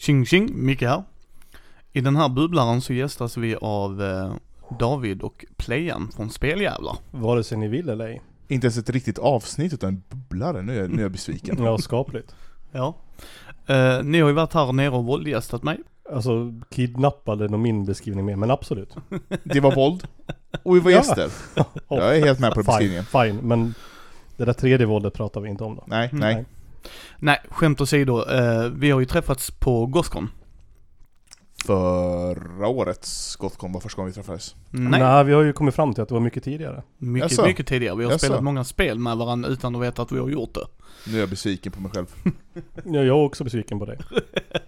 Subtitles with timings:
[0.00, 1.02] Tjing tjing, Micke här.
[1.92, 4.34] I den här bubblaren så gästas vi av eh,
[4.78, 6.96] David och Playan från Speljävlar.
[7.10, 8.22] Vare sig ni vill eller ej.
[8.48, 11.64] Inte ens ett riktigt avsnitt utan en bubblare, nu är nu är jag besviken.
[11.64, 12.34] Ja, skapligt.
[12.72, 12.94] Ja.
[13.66, 15.78] Eh, ni har ju varit här nere och våldgästat mig.
[16.12, 18.96] Alltså kidnappade nog min beskrivning mer, men absolut.
[19.44, 20.06] Det var våld,
[20.62, 20.96] och vi var Ja.
[20.96, 21.30] gäster.
[21.88, 23.04] Jag är helt med på fine, beskrivningen.
[23.04, 23.74] fine, men
[24.36, 25.84] det där tredje våldet pratar vi inte om då.
[25.86, 26.20] Nej, Mm.
[26.20, 26.34] nej.
[26.34, 26.44] Nej.
[27.18, 28.24] Nej, skämt åsido.
[28.30, 30.28] Eh, vi har ju träffats på Gothcon.
[31.66, 34.54] Förra årets Gothcon var första gången vi träffades.
[34.70, 36.82] Nej, Nej, vi har ju kommit fram till att det var mycket tidigare.
[36.98, 37.46] mycket, Jaså?
[37.46, 37.96] mycket tidigare.
[37.96, 38.26] Vi har Jaså?
[38.26, 40.66] spelat många spel med varandra utan att veta att vi har gjort det.
[41.06, 42.06] Nu är jag besviken på mig själv.
[42.84, 43.98] Ja, jag är också besviken på dig.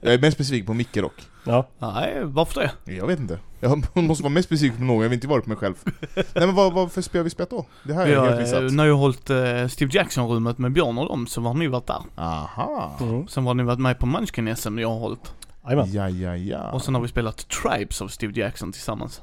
[0.00, 1.22] Jag är mest besviken på Micke dock.
[1.44, 2.94] Ja, Nej, varför det?
[2.94, 3.38] Jag vet inte.
[3.60, 5.74] Jag måste vara mest besviken på någon, jag vill inte vara på mig själv.
[6.14, 7.66] Nej men vad, vad för spel har vi spelat då?
[7.84, 8.72] Det här Vi är har, helt eh, missat.
[8.76, 12.02] när jag hållit eh, Steve Jackson-rummet med Björn och dem så har ni varit där.
[12.16, 12.96] Aha.
[13.00, 13.28] mm.
[13.28, 15.32] Sen var ni varit med på Munchkin SM jag har hållit.
[15.64, 15.92] Jajamän.
[15.92, 16.70] Ja, ja, ja.
[16.70, 19.20] Och sen har vi spelat Tribes av Steve Jackson tillsammans.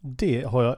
[0.00, 0.76] Det har jag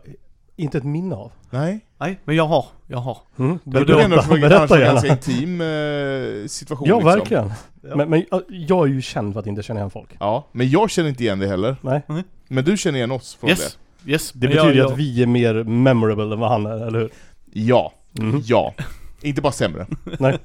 [0.62, 1.32] inte ett minne av.
[1.50, 1.80] Nej.
[1.98, 2.66] Nej, men jag har.
[2.86, 3.18] Jag har.
[3.38, 3.58] Mm.
[3.64, 5.06] Det var Det är ändå som en berätta ganska gärna.
[5.06, 7.10] intim eh, situation Ja, liksom.
[7.18, 7.52] verkligen.
[7.82, 7.96] Ja.
[7.96, 10.10] Men, men jag- är ju känd för att inte känna igen folk.
[10.20, 11.76] Ja, men jag känner inte igen det heller.
[11.80, 12.02] Nej.
[12.48, 13.78] Men du känner igen oss från Yes.
[14.06, 14.32] Yes.
[14.32, 16.98] Det Men betyder ju jag, att vi är mer memorable än vad han är, eller
[17.00, 17.08] hur?
[17.08, 17.60] det?
[17.60, 17.92] Ja.
[18.18, 18.40] Mm.
[18.44, 18.74] Ja.
[19.22, 19.86] Inte bara sämre.
[20.18, 20.38] Nej.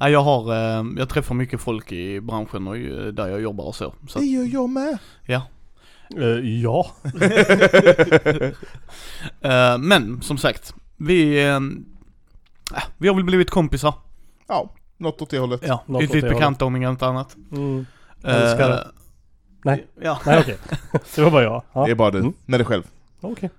[0.00, 3.64] Nej, jag har, eh, jag träffar mycket folk i branschen och ju där jag jobbar
[3.64, 3.94] och så.
[4.08, 4.98] så Det gör jag med.
[5.26, 5.42] ja.
[6.16, 6.90] Eh, ja.
[9.40, 11.60] Eh, men som sagt, vi, äh,
[12.98, 13.94] vi har väl blivit kompisar.
[14.48, 15.60] Ja, något åt det hållet.
[15.66, 17.36] Ja, Något bekanta om inget annat.
[17.52, 17.86] Mm.
[18.24, 18.70] Älskar.
[18.70, 18.78] Eh,
[19.64, 19.86] Nej.
[20.02, 20.18] Ja.
[20.26, 20.56] Nej okej.
[21.14, 21.62] det var bara jag.
[21.72, 21.84] Ja.
[21.84, 22.32] Det är bara du, Mm.
[22.46, 22.82] med dig själv.
[23.20, 23.50] Okej.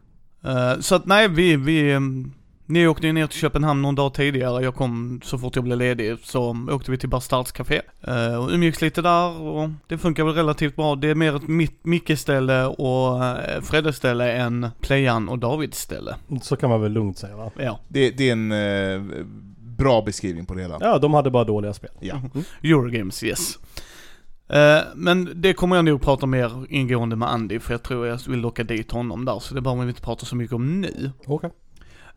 [0.43, 2.33] Eh, så att nej, vi, vi, ehm,
[2.71, 4.63] ni åkte ju ner till Köpenhamn någon dag tidigare.
[4.63, 8.49] Jag kom så fort jag blev ledig så åkte vi till Bastards Café uh, och
[8.51, 10.95] umgicks lite där och det funkar väl relativt bra.
[10.95, 11.47] Det är mer ett
[11.83, 16.15] Micke-ställe och uh, Fredde-ställe än Playan och Davids ställe.
[16.41, 17.51] Så kan man väl lugnt säga va?
[17.57, 19.25] Ja, Det, det är en eh,
[19.57, 20.77] bra beskrivning på det hela.
[20.81, 21.91] Ja, de hade bara dåliga spel.
[21.99, 22.21] Ja.
[22.63, 23.59] Eurogames, yes.
[24.49, 28.19] Eh, men det kommer jag nog prata mer ingående med Andy för jag tror jag
[28.27, 31.11] vill locka dit honom där så det behöver vi inte prata så mycket om nu.
[31.25, 31.49] Okej.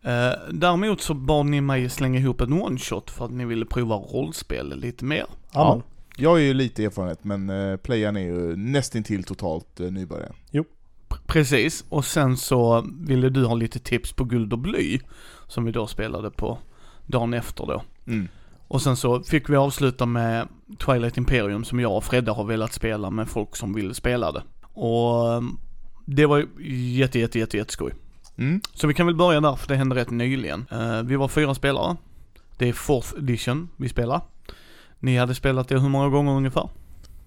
[0.04, 3.96] Eh, däremot så bad ni mig slänga ihop en one-shot för att ni ville prova
[3.96, 5.26] rollspel lite mer.
[5.52, 5.82] Ja.
[6.16, 10.32] Jag har ju lite erfarenhet, men eh, playern är ju nästintill totalt eh, nybörjare.
[11.08, 15.00] P- Precis, och sen så ville du ha lite tips på guld och bly
[15.48, 16.58] som vi då spelade på
[17.06, 17.82] dagen efter då.
[18.06, 18.28] Mm.
[18.68, 20.48] Och sen så fick vi avsluta med
[20.86, 24.42] Twilight Imperium som jag och Fredde har velat spela med folk som vill spela det.
[24.72, 25.42] Och eh,
[26.04, 27.92] det var jätte, jätte, jätte, jätteskoj.
[28.38, 28.60] Mm.
[28.74, 30.66] Så vi kan väl börja där för det hände rätt nyligen.
[30.70, 31.96] Eh, vi var fyra spelare.
[32.58, 34.20] Det är fourth edition vi spelar.
[34.98, 36.68] Ni hade spelat det hur många gånger ungefär?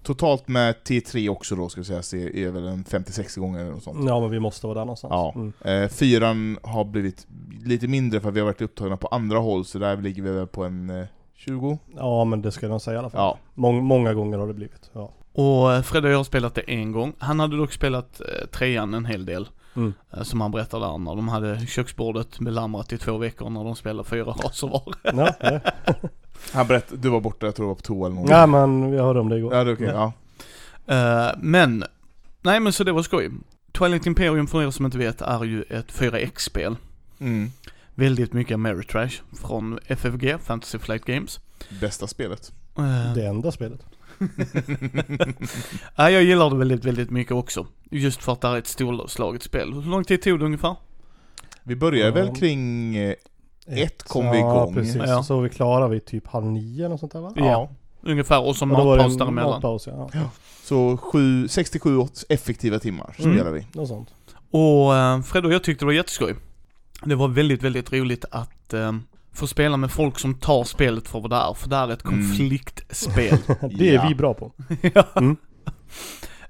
[0.02, 3.70] Totalt med T3 också då ska vi säga, så är väl en 50-60 gånger eller
[3.70, 4.08] något sånt.
[4.08, 5.10] Ja, men vi måste vara där någonstans.
[5.10, 5.32] Ja.
[5.34, 5.52] Mm.
[5.84, 7.26] Eh, fyran har blivit
[7.64, 10.30] lite mindre för att vi har varit upptagna på andra håll, så där ligger vi
[10.30, 11.78] väl på en eh, 20?
[11.96, 13.20] ja, men det ska jag säga i alla fall.
[13.20, 13.38] Ja.
[13.54, 14.90] Mång, många gånger har det blivit.
[14.92, 15.12] Ja.
[15.32, 17.12] Och Fredde och jag har spelat det en gång.
[17.18, 19.48] Han hade dock spelat eh, trean en hel del.
[19.78, 19.94] Mm.
[20.12, 23.76] Eh, som han berättade där när de hade köksbordet belamrat i två veckor när de
[23.76, 24.82] spelade fyra raser var.
[25.02, 25.60] Ja, ja.
[26.52, 28.30] Han berättade, du var borta, jag tror du var på toa eller något.
[28.30, 29.54] ja, men jag hörde om det igår.
[29.54, 29.86] Ja, det är okej.
[29.86, 30.12] Ja.
[30.86, 31.84] Eh, men,
[32.42, 33.30] nej men så det var skoj.
[33.72, 36.76] Twilight Imperium för er som inte vet är ju ett 4X-spel.
[37.20, 37.50] Mm.
[37.94, 41.40] Väldigt mycket Ameritrash från FFG, Fantasy Flight Games.
[41.80, 42.52] Bästa spelet.
[42.78, 43.80] Eh, Det enda spelet.
[45.96, 47.66] ja, jag gillar det väldigt, väldigt mycket också.
[47.90, 49.72] Just för att det är ett storslaget spel.
[49.72, 50.76] Hur lång tid tog det ungefär?
[51.62, 52.24] Vi började Ja.
[52.26, 52.96] väl kring...
[52.96, 53.14] Eh,
[53.66, 54.74] Ett kom vi ja, igång.
[54.74, 54.96] precis.
[55.06, 55.22] Ja.
[55.22, 57.32] Så var vi klara vid typ halv nio eller sånt där va?
[57.36, 57.70] Ja.
[58.02, 59.50] Ungefär, och så Och matpaus däremellan.
[59.50, 60.10] matpaus, ja.
[60.12, 60.30] ja.
[60.62, 61.98] Så sju, 67
[62.28, 63.34] effektiva timmar Mm.
[63.36, 63.66] spelar vi.
[63.72, 64.08] Något sånt.
[64.50, 66.34] Och eh, Fred och jag tyckte det var jätteskoj.
[67.04, 68.92] Det var väldigt, väldigt roligt att eh,
[69.38, 72.04] få spela med folk som tar spelet för vad det är, för det är ett
[72.04, 72.20] Mm.
[72.20, 73.38] konfliktspel.
[73.78, 74.06] Det är Ja.
[74.08, 74.52] vi bra på.
[74.94, 75.04] ja.
[75.16, 75.36] Mm.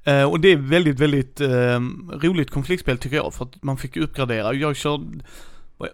[0.05, 1.81] Eh, och det är väldigt, väldigt eh,
[2.13, 4.53] roligt konfliktspel tycker jag, för att man fick uppgradera.
[4.55, 5.05] Jag körde,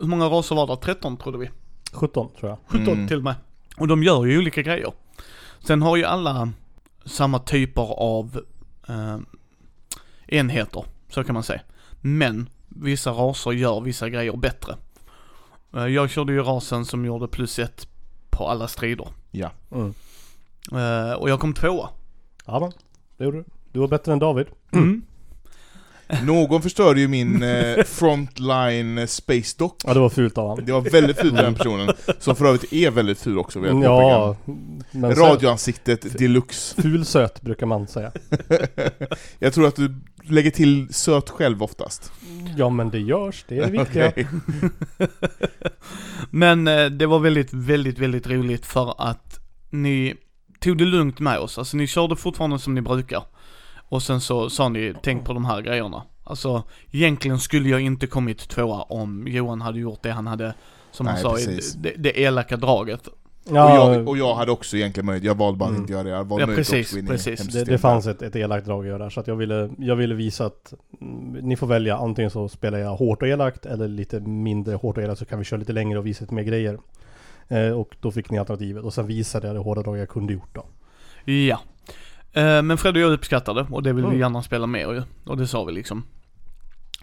[0.00, 0.76] hur många raser var det?
[0.76, 1.50] 13 trodde vi.
[1.92, 2.58] 17 tror jag.
[2.66, 3.08] 17 Mm.
[3.08, 3.34] till och med.
[3.76, 4.92] Och de gör ju olika grejer.
[5.60, 6.48] Sen har ju alla
[7.04, 8.40] samma typer av
[8.88, 9.16] eh,
[10.26, 11.60] enheter, så kan man säga.
[12.00, 14.76] Men vissa raser gör vissa grejer bättre.
[15.76, 17.88] Eh, jag körde ju rasen som gjorde plus ett
[18.30, 19.08] på alla strider.
[19.30, 19.50] Ja.
[19.70, 19.94] Mm.
[20.72, 21.88] Eh, och jag kom tvåa.
[22.46, 22.72] Ja,
[23.16, 23.44] det gjorde du.
[23.72, 24.46] Du var bättre än David.
[24.72, 25.02] Mm.
[26.22, 29.76] Någon förstörde ju min eh, Frontline Space Dock.
[29.86, 30.64] Ja, det var fult av honom.
[30.64, 33.70] Det var väldigt fult av den personen, som för övrigt är väldigt ful också vill
[33.70, 34.36] jag Ja,
[34.90, 36.82] men Radioansiktet deluxe.
[36.82, 38.12] ful söt brukar man säga.
[39.38, 42.12] jag tror att du lägger till söt själv oftast.
[42.56, 44.08] Ja men det görs, det är det viktiga.
[44.08, 44.26] Okej.
[46.30, 49.38] Men eh, det var väldigt, väldigt, väldigt roligt för att
[49.70, 50.14] ni
[50.60, 51.58] tog det lugnt med oss.
[51.58, 53.22] Alltså ni körde fortfarande som ni brukar.
[53.88, 56.02] Och sen så sa ni, tänk på de här grejerna.
[56.24, 60.54] Alltså, egentligen skulle jag inte kommit tvåa om Johan hade gjort det han hade,
[60.90, 61.74] som han sa, precis.
[61.74, 63.08] det, det elaka draget.
[63.50, 65.82] Ja, och, jag, och jag hade också egentligen möjlighet, jag valde bara att Mm.
[65.82, 66.10] inte göra det.
[66.10, 67.40] Jag valde Ja, precis, precis.
[67.40, 70.14] det, det fanns ett, ett elakt drag att göra så att jag ville, jag ville
[70.14, 74.20] visa att mm, ni får välja antingen så spelar jag hårt och elakt eller lite
[74.20, 76.78] mindre hårt och elakt så kan vi köra lite längre och visa lite mer grejer.
[77.48, 80.32] Eh, och då fick ni alternativet och sen visade jag det hårda drag jag kunde
[80.32, 80.66] gjort då.
[81.32, 81.60] Ja.
[82.34, 84.20] Eh, Men Fred och jag uppskattade och det vill vi Mm.
[84.20, 85.02] gärna spela mer ju.
[85.24, 86.04] Och det sa vi liksom.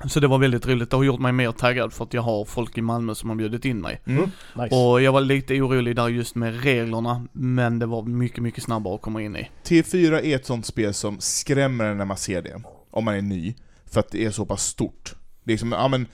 [0.05, 2.45] Så det var väldigt roligt, det har gjort mig mer taggad för att jag har
[2.45, 4.01] folk i Malmö som har bjudit in mig.
[4.05, 4.29] Mm.
[4.55, 4.75] Nice.
[4.75, 8.95] Och jag var lite orolig där just med reglerna, men det var mycket, mycket snabbare
[8.95, 9.49] att komma in i.
[9.63, 12.61] T4 är ett sånt spel som skrämmer när man ser det,
[12.91, 13.55] om man är ny,
[13.85, 15.15] för att det är så pass stort.
[15.43, 16.05] Det är som, ja men,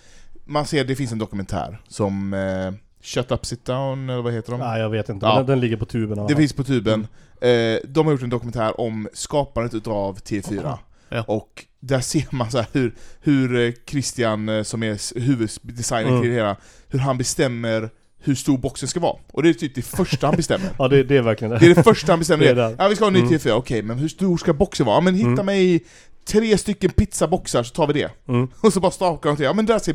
[0.45, 2.71] man ser, det finns en dokumentär som eh,
[3.07, 4.59] Shut Up Sit Down, eller vad heter de?
[4.59, 5.35] Nej jag vet inte, Ja.
[5.37, 6.27] den, den ligger på tuben.
[6.27, 7.07] Det finns på tuben.
[7.41, 7.49] Eh,
[7.87, 10.77] de har gjort en dokumentär om skapandet utav T4.
[11.09, 11.23] Ja.
[11.27, 16.21] Och där ser man så hur, hur eh, Christian, eh, som är huvuddesignern Mm.
[16.21, 16.55] till det hela,
[16.89, 17.89] hur han bestämmer
[18.19, 19.17] hur stor boxen ska vara.
[19.31, 20.69] Och det är typ det första han bestämmer.
[20.79, 21.59] Ja det, det är verkligen det.
[21.59, 22.45] Det är det första han bestämmer.
[22.45, 23.33] Det är Det ja, vi ska ha en ny Mm.
[23.33, 24.95] T4, okej, men hur stor ska boxen vara?
[24.97, 25.45] Ja, men hitta Mm.
[25.45, 25.83] mig
[26.27, 28.11] tre stycken pizzaboxar så tar vi det.
[28.27, 28.47] Mm.
[28.61, 29.93] Och så bara stakar de till, ja men det där ser,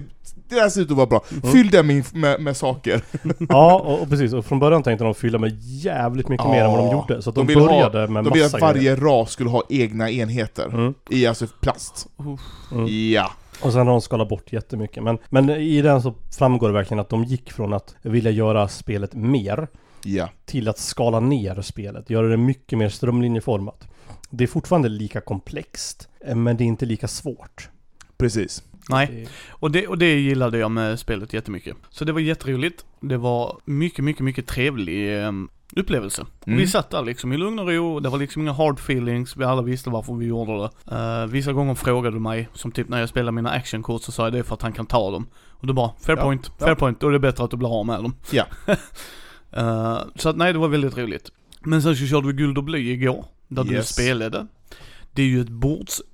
[0.48, 1.24] det där ser ut att vara bra.
[1.30, 1.52] Mm.
[1.52, 3.02] Fyll den med, med, med saker.
[3.48, 6.70] Ja och, och precis, och från början tänkte de fylla med jävligt mycket mer än
[6.70, 6.92] vad de Ja.
[6.92, 7.22] gjorde.
[7.22, 8.96] Så att De de, vill ha- började med De massa att varje grejer.
[8.96, 10.64] ras skulle ha egna enheter.
[10.66, 10.94] Mm.
[11.10, 12.06] I alltså plast.
[12.72, 12.86] Mm.
[13.12, 13.30] Ja.
[13.62, 15.02] Och sen har de skalat bort jättemycket.
[15.02, 18.68] Men, men i den så framgår det verkligen att de gick från att vilja göra
[18.68, 19.68] spelet mer
[20.04, 20.28] Ja.
[20.44, 22.10] till att skala ner spelet.
[22.10, 23.88] Göra det mycket mer strömlinjeformat.
[24.30, 27.68] Det är fortfarande lika komplext, men det är inte lika svårt.
[28.16, 28.62] Precis.
[28.88, 31.76] Nej, och det, och det gillade jag med spelet jättemycket.
[31.90, 32.84] Så det var jätteroligt.
[33.00, 35.32] Det var mycket, mycket, mycket trevlig eh,
[35.76, 36.26] upplevelse.
[36.46, 36.58] Mm.
[36.58, 39.44] Vi satt där liksom i lugn och ro, det var liksom inga hard feelings, vi
[39.44, 40.52] alla visste varför vi gjorde
[40.86, 40.96] det.
[40.96, 44.24] Eh, vissa gånger frågade du mig, som typ när jag spelade mina actionkort så sa
[44.24, 45.26] jag det är för att han kan ta dem.
[45.48, 46.74] Och du bara, fair Ja, point, fair ja.
[46.74, 48.14] point, då är det bättre att du blir av med dem.
[48.30, 48.46] Ja.
[49.56, 51.30] Eh, så att nej, det var väldigt roligt.
[51.60, 53.88] Men sen så körde vi guld och bly igår, där du Yes.
[53.94, 54.46] spelade.
[55.12, 56.11] Det är ju ett bordsfigursrollspel.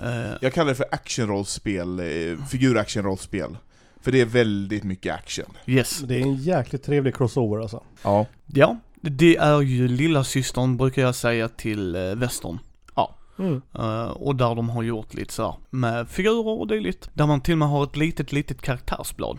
[0.00, 3.56] Eh, Jag kallar det för actionrollspel, eh, figur-actionrollspel.
[4.00, 5.46] För det är väldigt mycket action.
[5.66, 5.98] yes.
[5.98, 7.82] Det är en jäkligt trevlig crossover alltså.
[8.02, 8.26] Ja.
[8.46, 12.58] Ja, det är ju lilla systern brukar jag säga till uh, västern.
[13.40, 13.62] Mm.
[13.74, 17.10] Eh, och där de har gjort lite så här med figurer och dylikt.
[17.14, 19.38] Där man till och med har ett litet, litet karaktärsblad.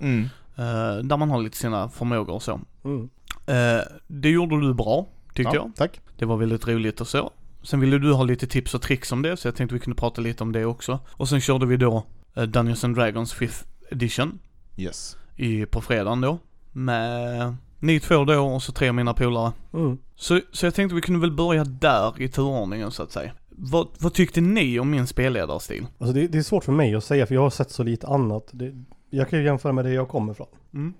[0.00, 0.28] Mm.
[0.56, 2.60] eh, där man har lite sina förmågor och så.
[2.84, 3.10] Mm.
[3.46, 5.72] Eh, det gjorde du bra, tyckte ja, jag.
[5.76, 6.00] Tack.
[6.18, 7.30] Det var väldigt roligt och så.
[7.62, 10.00] Sen ville du ha lite tips och tricks om det, så jag tänkte vi kunde
[10.00, 10.98] prata lite om det också.
[11.10, 12.06] Och sen körde vi då
[12.38, 14.38] uh, Dungeons and Dragons 5th edition
[14.76, 15.16] Yes.
[15.36, 16.38] i, på fredagen då.
[16.72, 19.52] Med ni två då och så tre av mina polare.
[19.72, 19.98] Mm.
[20.14, 23.32] Så, så jag tänkte vi kunde väl börja där i turordningen så att säga.
[23.48, 25.86] Vad, vad tyckte ni om min spelledarstil?
[25.98, 28.06] Alltså det, det är svårt för mig att säga för jag har sett så lite
[28.06, 28.48] annat.
[28.50, 30.46] Det, jag kan ju jämföra med det jag kommer ifrån.
[30.74, 30.94] Mm.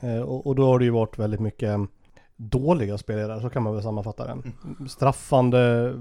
[0.00, 1.84] Eh, och, och då har det ju varit väldigt mycket eh,
[2.36, 4.52] dåliga spelledare, så kan man väl sammanfatta den.
[4.88, 5.92] Straffande,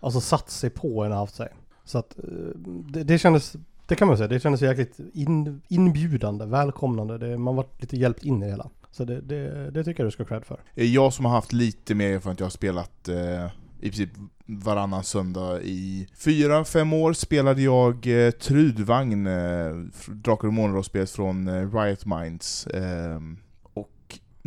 [0.00, 1.48] alltså satt sig på en haft sig.
[1.84, 3.56] Så att eh, det, det kändes,
[3.86, 7.18] det kan man säga, det kändes jäkligt in, inbjudande, välkomnande.
[7.18, 8.70] Det, man var lite hjälpt in i det hela.
[8.90, 10.60] Så det, det, det tycker jag du ska ha cred för.
[10.74, 13.46] Jag som har haft lite mer erfarenhet, jag har spelat eh,
[13.80, 14.10] i princip
[14.46, 19.74] varannan söndag i fyra, fem år spelade jag eh, Trudvagn, eh,
[20.08, 22.66] Drakar och Månrollspelet från eh, Riot Minds.
[22.66, 23.20] Eh,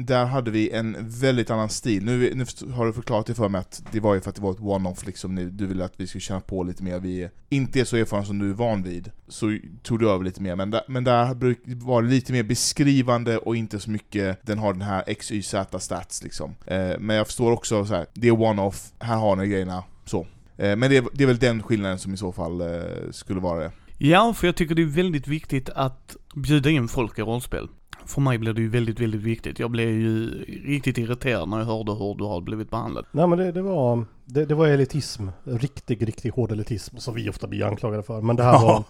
[0.05, 2.05] där hade vi en väldigt annan stil.
[2.05, 4.41] Nu, nu har du förklarat det för mig att det var ju för att det
[4.41, 7.29] var ett one-off liksom, nu, du ville att vi skulle känna på lite mer, vi
[7.49, 9.11] inte är så erfarna som du är van vid.
[9.27, 11.35] Så tog du över lite mer, men där, men där
[11.85, 16.23] var det lite mer beskrivande och inte så mycket, den har den här XYZ stats
[16.23, 16.55] liksom.
[16.65, 20.27] Eh, men jag förstår också så här, det är one-off, här har ni grejerna, så.
[20.57, 22.67] Eh, men det är, det är väl den skillnaden som i så fall eh,
[23.11, 23.71] skulle vara det.
[23.97, 27.67] Ja, för jag tycker det är väldigt viktigt att bjuda in folk i rollspel.
[28.05, 29.59] För mig blir det ju väldigt, väldigt viktigt.
[29.59, 30.29] Jag blev ju
[30.65, 33.05] riktigt irriterad när jag hörde hur du har blivit behandlad.
[33.11, 35.27] Nej men det, det var, det, det var elitism.
[35.43, 38.21] Riktig, riktig hård elitism som vi ofta blir anklagade för.
[38.21, 38.83] Men det här var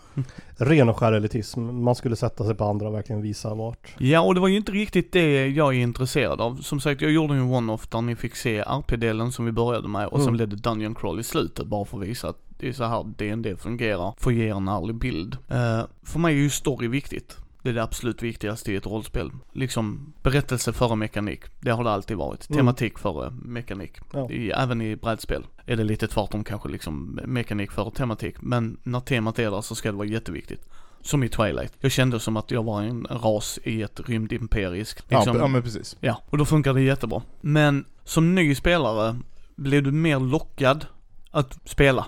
[0.58, 1.62] ren och skär elitism.
[1.84, 3.96] Man skulle sätta sig på andra och verkligen visa vart.
[3.98, 6.56] Ja, och det var ju inte riktigt det jag är intresserad av.
[6.56, 9.88] Som sagt, jag gjorde ju en one-off där ni fick se RP-delen som vi började
[9.88, 10.34] med och sen Mm.
[10.38, 13.06] blev det Dungeon Crawl i slutet bara för att visa att det är så här
[13.18, 15.38] D&D fungerar, för att ge en ärlig bild.
[15.50, 17.38] Eh, för mig är ju story viktigt.
[17.62, 19.32] Det är det absolut viktigaste i ett rollspel.
[19.54, 21.42] Liksom berättelse före mekanik.
[21.60, 22.50] Det har det alltid varit.
[22.50, 22.58] Mm.
[22.58, 23.98] Tematik före mekanik.
[24.14, 24.30] Ja.
[24.32, 28.36] I, även i brädspel är det lite tvärtom kanske liksom mekanik före tematik.
[28.42, 30.70] Men när temat är där så ska det vara jätteviktigt.
[31.02, 31.74] Som i Twilight.
[31.80, 35.04] Jag kände som att jag var en ras i ett rymdimperisk.
[35.08, 35.98] Ja, Liksom, ja men precis.
[36.00, 37.22] Ja, och då funkar det jättebra.
[37.42, 39.20] Men som ny spelare
[39.56, 40.86] blev du mer lockad
[41.32, 42.06] att spela.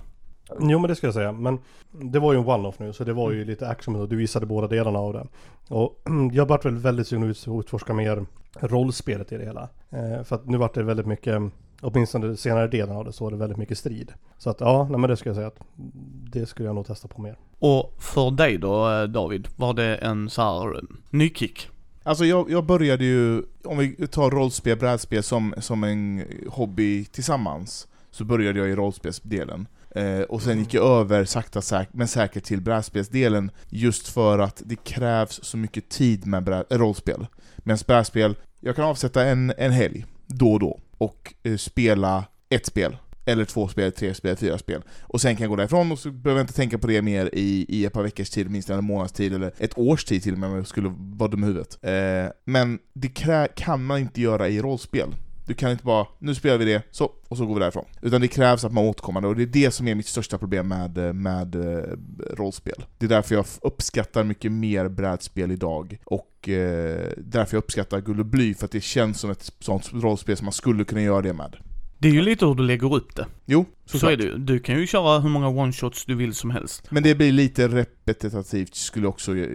[0.59, 1.31] Jo men det ska jag säga.
[1.31, 1.59] Men
[1.91, 4.45] det var ju en one-off nu så det var ju lite action och du visade
[4.45, 5.27] båda delarna av det.
[5.69, 6.01] Och
[6.33, 8.25] jag vart väl väldigt sugen att utforska mer
[8.59, 9.69] rollspelet i det hela.
[9.89, 11.41] Eh, för att nu vart det väldigt mycket,
[11.81, 14.13] åtminstone senare delen av det, så var det väldigt mycket strid.
[14.37, 15.59] Så att ja, nej men det ska jag säga att
[16.31, 17.37] det skulle jag nog testa på mer.
[17.59, 21.67] Och för dig då eh, David, var det en så här eh, ny kick?
[22.03, 27.87] Alltså jag, jag började ju, om vi tar rollspel, brädspel som, som en hobby tillsammans,
[28.11, 29.67] så började jag i rollspelsdelen.
[29.95, 34.61] Eh, och sen gick jag över sakta säk- men säkert till brädspelsdelen, just för att
[34.65, 37.27] det krävs så mycket tid med brä- eh, rollspel.
[37.57, 42.65] Medan brädspel, jag kan avsätta en, en helg, då och då, och eh, spela ett
[42.65, 42.97] spel.
[43.25, 44.81] Eller två spel, tre spel, fyra spel.
[45.01, 47.29] Och sen kan jag gå därifrån och så behöver jag inte tänka på det mer
[47.33, 50.33] i, i ett par veckors tid, minst en månads tid, eller ett års tid till
[50.33, 51.77] och med om jag skulle vara dum i huvudet.
[51.81, 53.07] Eh, men det
[53.55, 55.15] kan man inte göra i rollspel.
[55.51, 57.85] Du kan inte bara, nu spelar vi det, så, och så går vi därifrån.
[58.01, 60.67] Utan det krävs att man återkommande, och det är det som är mitt största problem
[60.67, 61.83] med, eh, med eh,
[62.33, 62.83] rollspel.
[62.97, 68.19] Det är därför jag uppskattar mycket mer brädspel idag, och eh, därför jag uppskattar Guld
[68.19, 71.21] och Bly, för att det känns som ett sånt rollspel som man skulle kunna göra
[71.21, 71.55] det med.
[72.01, 73.25] Det är ju lite hur du lägger upp det.
[73.45, 74.11] Jo, Så, såklart.
[74.13, 74.37] är det ju.
[74.37, 76.87] Du kan ju köra hur många one-shots du vill som helst.
[76.91, 79.47] Men det blir lite repetitivt, skulle också eh,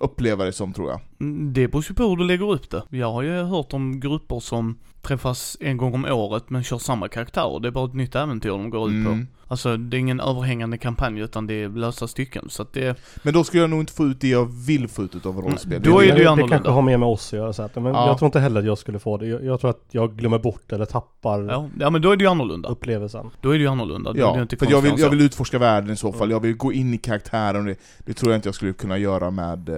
[0.00, 1.00] uppleva det som tror jag.
[1.20, 2.82] Mm, Det beror ju på hur du lägger upp det.
[2.90, 7.08] Jag har ju hört om grupper som träffas en gång om året men kör samma
[7.08, 7.60] karaktär.
[7.62, 9.26] Det är bara ett nytt äventyr de går ut Mm.
[9.52, 12.44] Alltså det är ingen överhängande kampanj utan det är lösa stycken.
[12.50, 15.02] Så att det, Men då skulle jag nog inte få ut det jag vill få
[15.02, 15.72] ut av rollspel.
[15.72, 16.56] Mm, då är det, det ju det annorlunda.
[16.56, 18.06] kanske har mer med oss att göra så att, men Ja.
[18.06, 19.26] jag tror inte heller att jag skulle få det.
[19.26, 22.24] Jag, jag tror att jag glömmer bort eller tappar ja, ja men då är det
[22.24, 22.68] ju annorlunda.
[22.68, 23.26] upplevelsen.
[23.40, 24.12] Då är det ju annorlunda.
[24.12, 26.20] Då är det Ja, inte för jag vill, jag vill utforska världen i så fall,
[26.22, 26.30] Mm.
[26.30, 28.98] jag vill gå in i karaktären och det, det tror jag inte jag skulle kunna
[28.98, 29.76] göra med eh,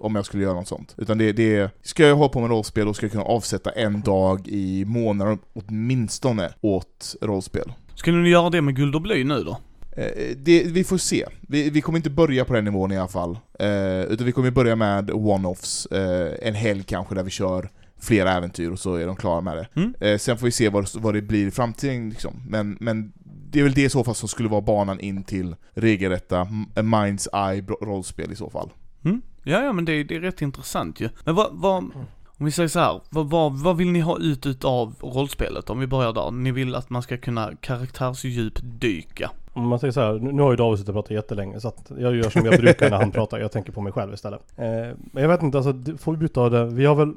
[0.00, 0.94] om jag skulle göra något sånt.
[0.98, 4.00] Utan det, det ska jag hålla på med rollspel, då ska jag kunna avsätta en
[4.00, 7.72] dag i månaden åtminstone åt rollspel.
[7.96, 9.60] Skulle ni göra det med guld och bly nu då?
[9.96, 11.26] Eh, det, vi får se.
[11.40, 13.38] Vi, vi kommer inte börja på den nivån i alla fall.
[13.58, 18.32] Eh, utan vi kommer börja med one-offs, eh, en helg kanske där vi kör flera
[18.32, 19.68] äventyr och så är de klara med det.
[19.80, 19.94] Mm.
[20.00, 22.42] Eh, sen får vi se vad, vad det blir i framtiden liksom.
[22.48, 23.12] Men, men
[23.50, 26.40] det är väl det i så fall som skulle vara banan in till regelrätta
[26.76, 28.70] M- Minds Eye rollspel i så fall.
[29.04, 29.22] Mm?
[29.44, 31.08] Ja, ja men det, det är rätt intressant ju.
[31.24, 31.90] Men vad, vad
[32.38, 35.70] om vi säger så här, vad, vad, vad vill ni ha ut utav rollspelet?
[35.70, 36.30] Om vi börjar där.
[36.30, 39.30] Ni vill att man ska kunna karaktärsdjupdyka.
[39.52, 41.92] Om man säger så här, nu har ju David suttit och pratat jättelänge så att
[41.98, 44.40] jag gör som jag brukar när han pratar, jag tänker på mig själv istället.
[44.56, 44.64] Eh,
[44.96, 47.14] men jag vet inte, alltså får vi byta av det, vi har väl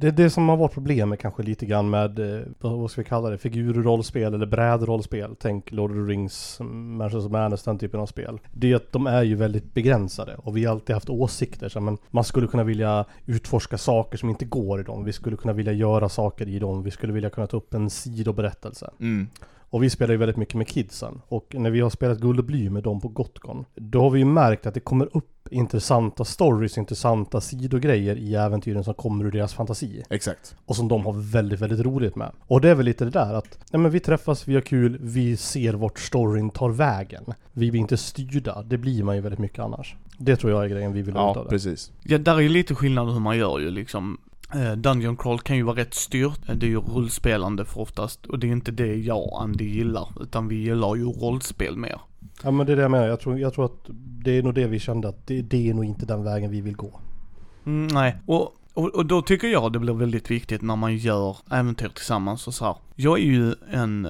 [0.00, 3.30] det, det som har varit problemet kanske lite grann med, eh, vad ska vi kalla
[3.30, 5.36] det, figurrollspel eller brädrollspel.
[5.38, 8.38] Tänk Lord of the Rings, Mansions of Madness, den typen av spel.
[8.52, 11.68] Det är att de är ju väldigt begränsade och vi har alltid haft åsikter.
[11.68, 15.04] Så men man skulle kunna vilja utforska saker som inte går i dem.
[15.04, 16.82] Vi skulle kunna vilja göra saker i dem.
[16.82, 18.90] Vi skulle vilja kunna ta upp en sidoberättelse.
[19.00, 19.28] Mm.
[19.70, 21.20] Och vi spelar ju väldigt mycket med kidsen.
[21.28, 24.18] Och när vi har spelat Guld och Bly med dem på Gotcon, då har vi
[24.18, 29.30] ju märkt att det kommer upp intressanta stories, intressanta sidogrejer i äventyren som kommer ur
[29.30, 30.02] deras fantasi.
[30.10, 30.56] Exakt.
[30.66, 32.30] Och som de har väldigt, väldigt roligt med.
[32.40, 34.98] Och det är väl lite det där att, nej men vi träffas, vi har kul,
[35.00, 37.24] vi ser vart storyn tar vägen.
[37.52, 39.96] Vi blir inte styrda, det blir man ju väldigt mycket annars.
[40.18, 41.50] Det tror jag är grejen vi vill ha ut Ja, av det.
[41.50, 41.92] precis.
[42.02, 44.18] Ja, där är ju lite skillnad hur man gör ju liksom.
[44.54, 46.48] Eh, Dungeon crawl kan ju vara rätt styrt.
[46.48, 48.26] Eh, Det är ju rullspelande för oftast.
[48.26, 50.08] Och det är inte det jag och Andy gillar.
[50.20, 52.00] Utan vi gillar ju rollspel mer.
[52.42, 53.90] Ja men det är det jag menar, jag tror, jag tror att
[54.24, 56.60] det är nog det vi kände att det, det är nog inte den vägen vi
[56.60, 57.00] vill gå.
[57.66, 61.36] Mm, nej, och, och, och då tycker jag det blir väldigt viktigt när man gör
[61.50, 62.76] äventyr tillsammans och så här.
[62.94, 64.08] Jag är ju en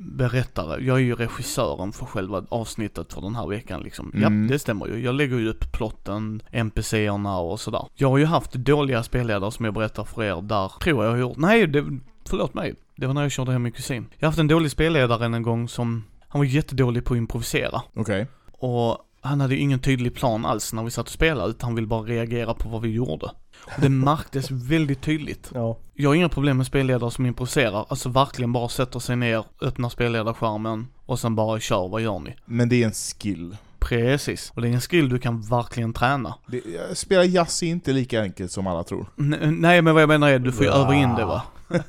[0.00, 4.12] berättare, jag är ju regissören för själva avsnittet för den här veckan liksom.
[4.14, 4.42] Mm.
[4.42, 4.98] Ja, det stämmer ju.
[4.98, 7.86] Jag lägger ju upp plotten, NPCerna och sådär.
[7.94, 11.18] Jag har ju haft dåliga spelledare som jag berättar för er där, tror jag har
[11.18, 11.84] gjort, nej, det,
[12.28, 12.74] förlåt mig.
[12.96, 14.06] Det var när jag körde hem min kusin.
[14.18, 17.82] Jag har haft en dålig spelledare en gång som, han var jättedålig på att improvisera.
[17.94, 18.26] Okej.
[18.52, 21.86] Och han hade ingen tydlig plan alls när vi satt och spelade, utan han ville
[21.86, 23.26] bara reagera på vad vi gjorde.
[23.66, 25.50] Och det märktes väldigt tydligt.
[25.54, 25.78] Ja.
[25.94, 29.88] Jag har inga problem med spelledare som improviserar, alltså verkligen bara sätter sig ner, öppnar
[29.88, 32.36] spelledarskärmen och sen bara kör, vad gör ni?
[32.44, 33.56] Men det är en skill.
[33.78, 34.52] Precis.
[34.54, 36.34] Och det är en skill du kan verkligen träna.
[36.46, 36.62] Det,
[36.98, 39.06] spela jazz är inte lika enkelt som alla tror.
[39.18, 40.76] N- nej men vad jag menar är, du får ju Ja.
[40.76, 41.42] öva in det va?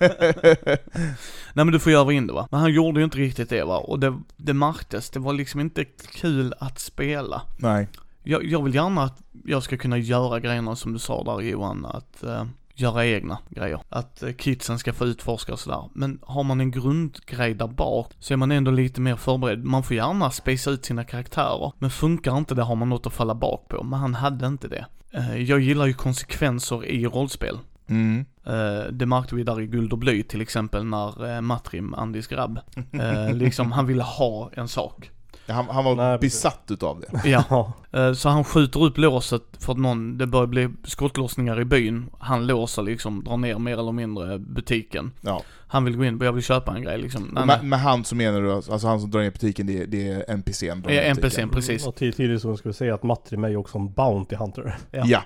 [1.53, 2.47] Nej men du får ju öva in det va.
[2.51, 3.77] Men han gjorde ju inte riktigt det va.
[3.77, 7.41] Och det, det märktes, det var liksom inte kul att spela.
[7.57, 7.87] Nej.
[8.23, 11.85] Jag, jag vill gärna att jag ska kunna göra grejerna som du sa där Johan,
[11.85, 13.79] att eh, göra egna grejer.
[13.89, 15.89] Att eh, kidsen ska få utforska och sådär.
[15.93, 19.63] Men har man en grundgrej där bak så är man ändå lite mer förberedd.
[19.63, 21.71] Man får gärna spacea ut sina karaktärer.
[21.79, 23.83] Men funkar inte det har man något att falla bak på.
[23.83, 24.85] Men han hade inte det.
[25.11, 27.59] Eh, jag gillar ju konsekvenser i rollspel.
[27.87, 28.25] Mm.
[28.45, 32.27] Eh, det märkte vi där i Guld och Bly till exempel när uh, Matrim, Andis
[32.27, 32.59] grabb,
[32.91, 35.11] eh, liksom han ville ha en sak.
[35.47, 37.29] Ja, Han, han var Nej, besatt utav det.
[37.29, 37.73] Ja.
[37.91, 42.05] Eh, Så han skjuter upp låset för att någon, det börjar bli skottlossningar i byn.
[42.19, 45.11] Han låser liksom, drar ner mer eller mindre butiken.
[45.21, 45.41] Ja.
[45.67, 47.29] Han vill gå in, jag vill köpa en grej liksom.
[47.33, 49.87] Nej, med, med han så menar du, alltså han som drar ner butiken, det är,
[49.87, 51.87] det är NPCn Ja, NPCn, precis.
[51.87, 54.77] Och tid- tidigt så ska vi säga att Matrim är ju också en Bounty Hunter.
[54.91, 55.03] Ja.
[55.05, 55.21] Ja.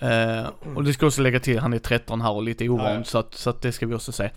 [0.00, 3.04] Eh, och det ska också lägga till, han är 13 här och lite ovan, Ja,
[3.04, 4.30] så, att, så att det ska vi också säga.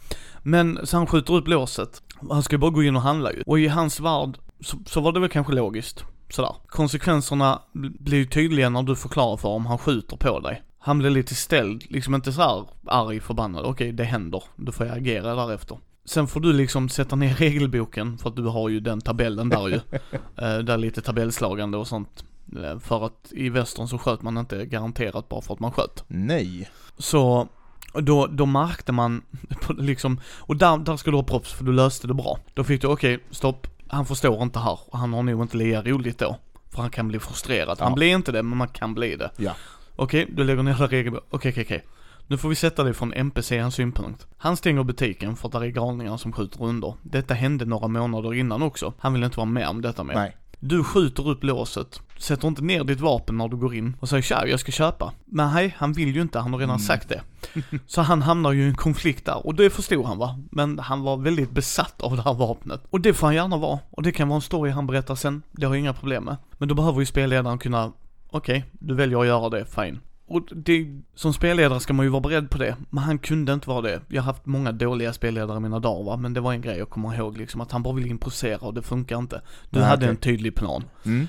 [0.43, 2.01] Men, så han skjuter upp låset.
[2.29, 3.43] Han ska ju bara gå in och handla ju.
[3.45, 6.03] Och i hans värld, så, så var det väl kanske logiskt.
[6.29, 6.55] Sådär.
[6.67, 10.61] Konsekvenserna bl- blir ju tydliga när du förklarar för om han skjuter på dig.
[10.79, 13.65] Han blir lite ställd, liksom inte så här arg, förbannad.
[13.65, 14.43] Okej, det händer.
[14.55, 15.77] Då får jag agera därefter.
[16.05, 19.67] Sen får du liksom sätta ner regelboken, för att du har ju den tabellen där
[19.67, 19.79] ju.
[20.37, 22.25] Eh, där är lite tabellslagande och sånt.
[22.63, 26.03] Eh, För att i västern så sköt man inte garanterat bara för att man sköt.
[26.07, 26.69] Nej.
[26.97, 27.47] Så
[27.93, 29.21] då, då märkte man
[29.77, 32.39] liksom, och där, där ska du ha props för du löste det bra.
[32.53, 35.81] Då fick du, okej, stopp, han förstår inte här och han har nog inte lika
[35.81, 36.35] roligt då.
[36.69, 37.79] För han kan bli frustrerad.
[37.79, 37.95] Han Ja.
[37.95, 39.31] blir inte det, men man kan bli det.
[39.37, 39.51] Ja.
[39.95, 41.85] Okej, du lägger ner regeln, okej, okej, okej.
[42.27, 44.27] Nu får vi sätta det från NPCns synpunkt.
[44.37, 46.93] Han stänger butiken för att det är galningar som skjuter under.
[47.01, 48.93] Detta hände några månader innan också.
[48.99, 50.13] Han vill inte vara med om detta mer.
[50.15, 50.37] Nej.
[50.65, 54.21] Du skjuter upp låset, sätter inte ner ditt vapen när du går in och säger
[54.23, 55.13] tja, jag ska köpa.
[55.25, 56.79] Men nej, han vill ju inte, han har redan Mm.
[56.85, 57.21] sagt det.
[57.87, 60.39] Så han hamnar ju i en konflikt där, och det förstod han va.
[60.51, 62.81] Men han var väldigt besatt av det här vapnet.
[62.89, 65.41] Och det får han gärna vara, och det kan vara en story han berättar sen,
[65.51, 66.37] det har jag inga problem med.
[66.57, 67.91] Men då behöver ju spelledaren kunna,
[68.29, 69.99] okej, du väljer att göra det, fine.
[70.27, 73.69] Och det, som spelledare ska man ju vara beredd på det, men han kunde inte
[73.69, 74.01] vara det.
[74.07, 76.77] Jag har haft många dåliga spelledare i mina dagar va, men det var en grej
[76.77, 79.41] jag kommer ihåg liksom, att han bara ville imposera och det funkar inte.
[79.69, 80.09] Du Nej, hade okej.
[80.09, 80.83] en tydlig plan.
[81.05, 81.27] Mm.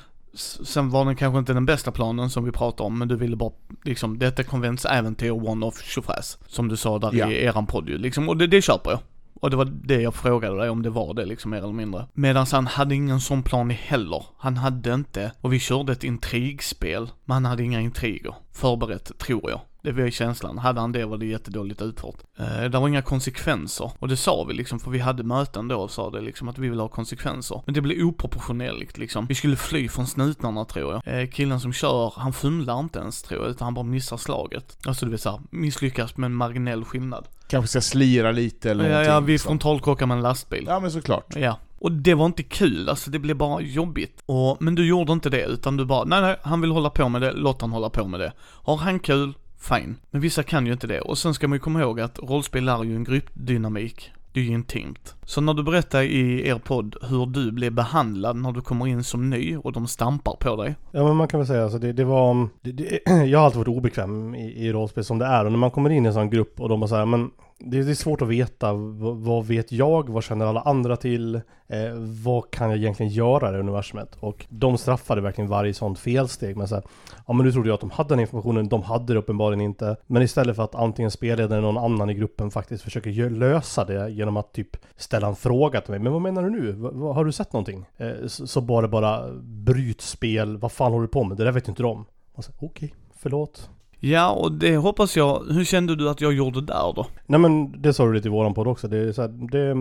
[0.65, 3.37] Sen var den kanske inte den bästa planen som vi pratade om, men du ville
[3.37, 3.53] bara,
[3.85, 6.39] liksom, detta konventsäventyr one-off tjofräs.
[6.47, 7.31] Som du sa där Ja.
[7.31, 9.01] i eran podd ju, liksom, och det, det köper jag.
[9.45, 12.07] Och det var det jag frågade dig om det var det liksom mer eller mindre.
[12.13, 14.25] Medan han hade ingen sån plan i heller.
[14.39, 18.35] Han hade inte, och vi körde ett intrigspel, men han hade inga intriger.
[18.53, 19.61] Förberett, tror jag.
[19.85, 20.59] Det var ju känslan.
[20.59, 22.17] Hade han det var det jättedåligt utfört.
[22.39, 23.91] Eh, det var inga konsekvenser.
[23.99, 26.59] Och det sa vi liksom, för vi hade möten då och sa det liksom att
[26.59, 27.63] vi vill ha konsekvenser.
[27.67, 29.27] Men det blev oproportionerligt liksom.
[29.27, 31.21] Vi skulle fly från snutnarna tror jag.
[31.21, 34.79] Eh, killen som kör, han fumlar inte ens tror jag, utan han bara missar slaget.
[34.87, 37.29] Alltså du vet såhär, misslyckas med en marginell skillnad.
[37.49, 39.49] Kanske ska slira lite eller Ja, ja, vi liksom.
[39.49, 40.65] frontalkrockar med en lastbil.
[40.69, 41.37] Ja men såklart.
[41.37, 41.59] Ja.
[41.79, 44.23] Och det var inte kul, alltså det blev bara jobbigt.
[44.27, 47.09] Och, men du gjorde inte det, utan du bara, nej nej, han vill hålla på
[47.09, 48.33] med det, låt han hålla på med det.
[48.41, 49.97] Har han kul, fine.
[50.11, 51.01] Men vissa kan ju inte det.
[51.01, 54.13] Och sen ska man ju komma ihåg att rollspel är ju en gruppdynamik.
[54.33, 55.15] Det är ju intimt.
[55.25, 59.05] Så när du berättar i er podd hur du blev behandlad när du kommer in
[59.05, 60.75] som ny och de stampar på dig.
[60.91, 63.59] Ja men man kan väl säga alltså det, det var, det, det, jag har alltid
[63.59, 66.15] varit obekväm i, i rollspel som det är och när man kommer in i en
[66.15, 70.09] sån grupp och de bara säger men det, är svårt att veta, vad, vet jag,
[70.09, 71.35] vad känner alla andra till,
[71.69, 74.17] eh, vad kan jag egentligen göra i universumet?
[74.21, 76.85] Och de straffade verkligen varje sånt felsteg med så här,
[77.27, 79.97] ja men nu trodde jag att de hade den informationen, de hade det uppenbarligen inte.
[80.07, 84.11] Men istället för att antingen spelledaren eller någon annan i gruppen faktiskt försöker lösa det
[84.11, 86.73] genom att typ ställa en fråga till mig, men vad menar du nu?
[86.73, 87.87] V har du sett någonting?
[87.97, 91.37] Eh, så, så bara bara bryt spel, vad fan håller du på med?
[91.37, 92.07] Det där vet ju inte de.
[92.35, 93.71] Okej, okay, Okej, förlåt.
[94.07, 97.07] Ja, och det hoppas jag, hur kände du att jag gjorde där då?
[97.27, 98.89] Nej men det sa du lite i våran podd också.
[98.89, 99.75] Det är så här, det,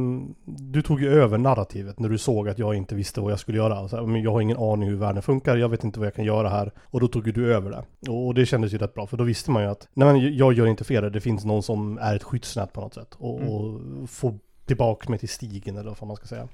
[0.45, 3.57] du tog ju över narrativet när du såg att jag inte visste vad jag skulle
[3.57, 3.87] göra.
[3.87, 6.15] Så här, men jag har ingen aning hur världen funkar, jag vet inte vad jag
[6.15, 6.71] kan göra här.
[6.81, 8.11] Och då tog ju du över det.
[8.11, 10.53] Och, det kändes ju rätt bra, för då visste man ju att nej men jag
[10.53, 13.15] gör inte fel, det finns någon som är ett skyddsnät på något sätt.
[13.17, 13.49] Och, Mm.
[13.53, 16.47] och få tillbaka mig till stigen eller vad man ska säga.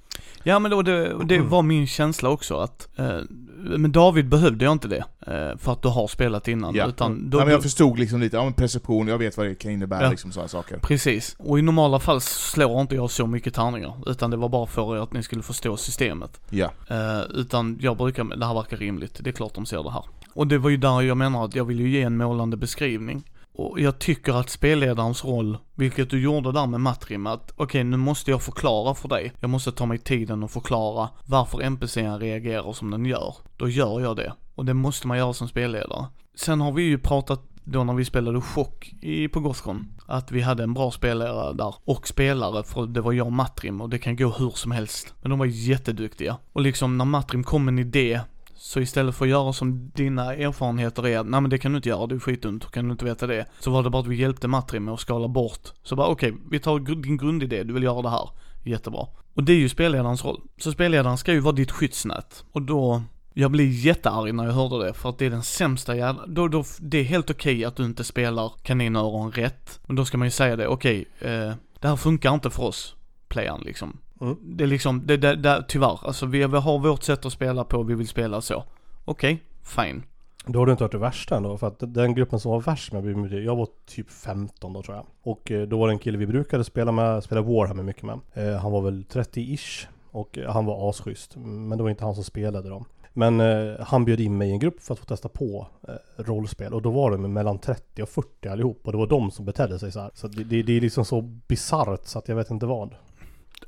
[0.43, 3.19] Ja men då, det, det var min känsla också att, eh,
[3.57, 6.75] men David behövde jag inte det, eh, för att du har spelat innan.
[6.75, 6.87] Ja.
[6.87, 9.55] Utan då, ja, men jag förstod liksom lite, ja men precision, jag vet vad det
[9.55, 10.09] kan innebära Ja.
[10.09, 10.77] liksom sådana saker.
[10.81, 11.35] Precis.
[11.39, 14.97] Och i normala fall slår inte jag så mycket tärningar, utan det var bara för
[15.03, 16.41] att ni skulle förstå systemet.
[16.49, 16.71] Ja.
[16.89, 20.03] Eh, utan jag brukar, det här verkar rimligt, det är klart de ser det här.
[20.33, 23.23] Och det var ju där jag menar att jag vill ju ge en målande beskrivning.
[23.59, 27.97] Och jag tycker att spelledarens roll, vilket du gjorde där med Matrim, att okej nu
[27.97, 29.33] måste jag förklara för dig.
[29.39, 33.35] Jag måste ta mig tiden och förklara varför NPCn reagerar som den gör.
[33.57, 34.33] Då gör jag det.
[34.55, 36.05] Och det måste man göra som spelledare.
[36.35, 40.41] Sen har vi ju pratat då när vi spelade Chock i, på Gothcon, att vi
[40.41, 43.97] hade en bra spelare där och spelare, för det var jag och Matrim och det
[43.97, 45.13] kan gå hur som helst.
[45.21, 46.37] Men de var jätteduktiga.
[46.53, 48.21] Och liksom när Matrim kom med en idé
[48.59, 51.89] så istället för att göra som dina erfarenheter är, nej men det kan du inte
[51.89, 53.45] göra, det är skitdumt, kan du inte veta det?
[53.59, 55.73] Så var det bara att vi hjälpte Matri med att skala bort.
[55.83, 58.29] Så bara okej, okay, vi tar din grundidé, du vill göra det här.
[58.63, 59.07] Jättebra.
[59.33, 60.41] Och det är ju spelledarens roll.
[60.57, 62.43] Så spelledaren ska ju vara ditt skyddsnät.
[62.51, 65.95] Och då, jag blir jättearg när jag hörde det, för att det är den sämsta
[65.95, 69.79] jävla, då, då, det är helt okej okay att du inte spelar kaninöron rätt.
[69.85, 72.63] Men då ska man ju säga det, okej, okay, eh, det här funkar inte för
[72.63, 72.95] oss,
[73.27, 73.97] playern liksom.
[74.21, 74.37] Mm.
[74.41, 77.63] Det är liksom, det, det, det, tyvärr, alltså vi, vi har vårt sätt att spela
[77.63, 78.63] på, vi vill spela så.
[79.05, 80.03] Okej, okay, fine.
[80.45, 82.93] Då har du inte hört det värsta ändå, för att den gruppen som var värst
[82.93, 85.05] med BMD, jag var typ 15 då tror jag.
[85.21, 88.19] Och eh, då var det en kille vi brukade spela med, spela Warhammer mycket med.
[88.33, 91.35] Eh, han var väl 30-ish och han var asschysst.
[91.35, 92.85] Men det var inte han som spelade dem.
[93.13, 96.23] Men eh, han bjöd in mig i en grupp för att få testa på eh,
[96.23, 99.45] rollspel och då var de mellan 30 och 40 allihop och det var de som
[99.45, 100.11] betedde sig så här.
[100.13, 102.95] Så det, det, det är liksom så bisarrt så att jag vet inte vad.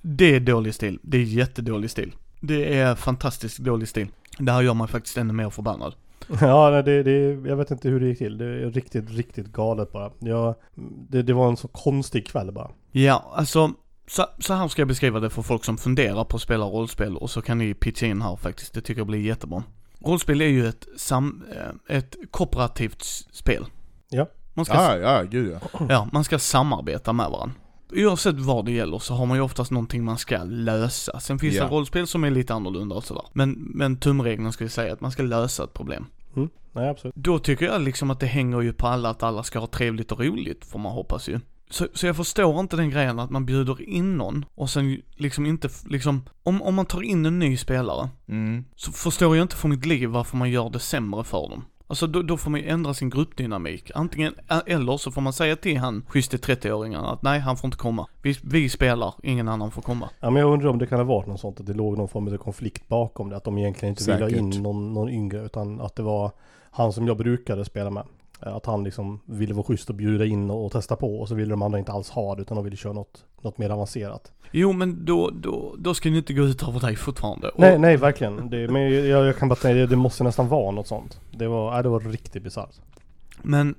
[0.02, 1.00] Det är dålig stil.
[1.02, 2.16] Det är jättedålig stil.
[2.40, 4.08] Det är fantastiskt dålig stil.
[4.40, 5.94] Det här gör mig faktiskt ännu mer förbannad.
[6.42, 8.38] Ja, det, det, jag vet inte hur det gick till.
[8.38, 10.12] Det är riktigt, riktigt galet bara.
[10.20, 10.56] Jag,
[11.10, 12.72] det, det var en så konstig kväll bara.
[12.92, 13.74] Ja, alltså
[14.08, 17.18] så, så här ska jag beskriva det för folk som funderar på att spela rollspel
[17.18, 18.74] och så kan ni pitcha in här faktiskt.
[18.74, 19.64] Det tycker jag blir jättebra.
[20.00, 23.66] Rollspel är ju ett, sam, eh, ett kooperativt spel.
[24.10, 24.28] Ja.
[24.54, 25.86] Man ska, ja, ja, gud ja.
[25.90, 27.56] Ja, man ska samarbeta med varandra.
[27.96, 31.20] Oavsett vad det gäller så har man ju oftast någonting man ska lösa.
[31.20, 31.64] Sen finns ja.
[31.64, 33.24] det rollspel som är lite annorlunda och sådär.
[33.34, 36.06] Men, men tumregeln ju säga att man ska lösa ett problem.
[36.36, 36.50] Mm.
[36.72, 37.16] Nej, absolut.
[37.16, 40.12] Då tycker jag liksom att det hänger ju på alla att alla ska ha trevligt
[40.12, 41.40] och roligt, får man hoppas ju.
[41.70, 45.46] Så, så jag förstår inte den grejen att man bjuder in någon och sen liksom
[45.46, 48.66] inte, liksom, om, om man tar in en ny spelare, mm.
[48.76, 51.66] så förstår jag inte för mitt liv varför man gör det sämre för dem.
[51.92, 53.92] Alltså då, då, får man ju ändra sin gruppdynamik.
[53.96, 54.34] Antingen,
[54.66, 58.08] eller så får man säga till han schysste 30-åringen att nej, han får inte komma.
[58.22, 60.10] Vi, vi spelar, ingen annan får komma.
[60.20, 62.08] Ja men jag undrar om det kan ha varit något sånt, att det låg någon
[62.08, 63.38] form av konflikt bakom det.
[63.38, 64.28] Att de egentligen inte Säkert.
[64.28, 66.32] ville ha in någon, någon yngre, utan att det var
[66.72, 68.04] han som jag brukade spela med.
[68.46, 71.36] Eh, att han liksom ville vara schysst och bjuda in och, testa på och så
[71.36, 74.32] ville de andra inte alls ha det utan de ville köra något, något mer avancerat.
[74.52, 77.50] Jo men då, då, då ska ni inte gå ut över dig fortfarande.
[77.50, 77.60] Och...
[77.60, 78.50] Nej, nej verkligen.
[78.50, 81.20] Det, men jag, jag kan bara säga det måste nästan vara något sånt.
[81.32, 82.76] Det var, nej, det var riktigt bisarrt.
[83.42, 83.76] Men,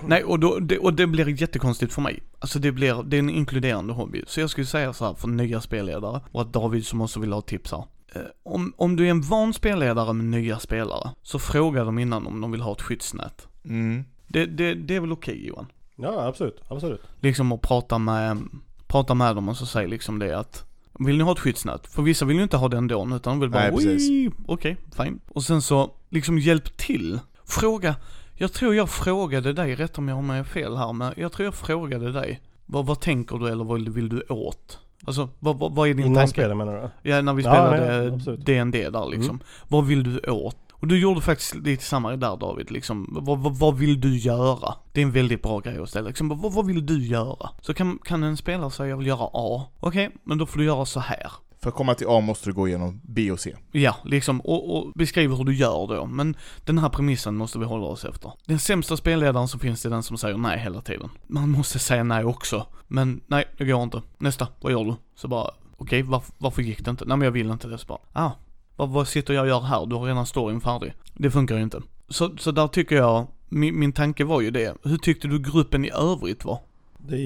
[0.00, 2.22] nej och, då, det, och det blir jättekonstigt för mig.
[2.38, 4.24] Alltså det blir, det är en inkluderande hobby.
[4.26, 7.32] Så jag skulle säga så här för nya spelledare och att David som också vill
[7.32, 7.84] ha tips här.
[8.14, 12.26] Eh, om, om du är en van spelledare med nya spelare, så fråga dem innan
[12.26, 13.48] om de vill ha ett skyddsnät.
[13.64, 14.04] Mm.
[14.26, 15.66] Det, det, det är väl okej okay, Johan?
[15.96, 16.60] Ja, absolut.
[16.68, 17.02] Absolut.
[17.20, 18.42] Liksom att prata med,
[18.86, 20.64] prata med dem och så säga liksom det att
[20.98, 21.86] vill ni ha ett skyddsnät?
[21.86, 25.20] För vissa vill ju inte ha det ändå, utan de vill bara okej, okay, fine.
[25.28, 27.20] Och sen så, liksom hjälp till.
[27.44, 27.94] Fråga,
[28.34, 31.44] jag tror jag frågade dig, rätt om jag har med fel här, men jag tror
[31.44, 32.40] jag frågade dig.
[32.66, 34.78] Vad, vad tänker du eller vad vill du åt?
[35.04, 36.40] Alltså, vad, vad, vad är din Innan tanke?
[36.40, 37.10] Innan spelet menar du?
[37.10, 39.30] Ja, när vi spelade ja, DND där liksom.
[39.30, 39.40] Mm.
[39.68, 40.56] Vad vill du åt?
[40.82, 44.74] Och du gjorde faktiskt lite samma där David, liksom, vad, vad, vad, vill du göra?
[44.92, 47.50] Det är en väldigt bra grej att ställa, liksom, vad, vad vill du göra?
[47.60, 49.66] Så kan, kan en spelare säga, jag vill göra A.
[49.80, 51.32] Okej, okay, men då får du göra så här.
[51.62, 53.56] För att komma till A måste du gå igenom B och C.
[53.72, 56.06] Ja, liksom, och, och beskriva hur du gör då.
[56.06, 58.32] Men den här premissen måste vi hålla oss efter.
[58.46, 61.10] Den sämsta spelledaren som finns är den som säger nej hela tiden.
[61.26, 62.66] Man måste säga nej också.
[62.88, 64.02] Men nej, det går inte.
[64.18, 64.94] Nästa, vad gör du?
[65.14, 67.04] Så bara, okej, okay, varför, varför gick det inte?
[67.04, 67.78] Nej men jag vill inte det.
[67.78, 68.30] Så bara, ah,
[68.76, 69.86] vad, vad sitter jag och gör här?
[69.86, 70.94] Du har redan storyn färdig.
[71.14, 71.80] Det funkar ju inte.
[72.08, 74.76] Så, så där tycker jag, min, min tanke var ju det.
[74.82, 76.58] Hur tyckte du gruppen i övrigt var?
[76.98, 77.16] Det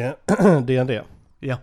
[0.00, 1.00] är DND.
[1.40, 1.56] Ja.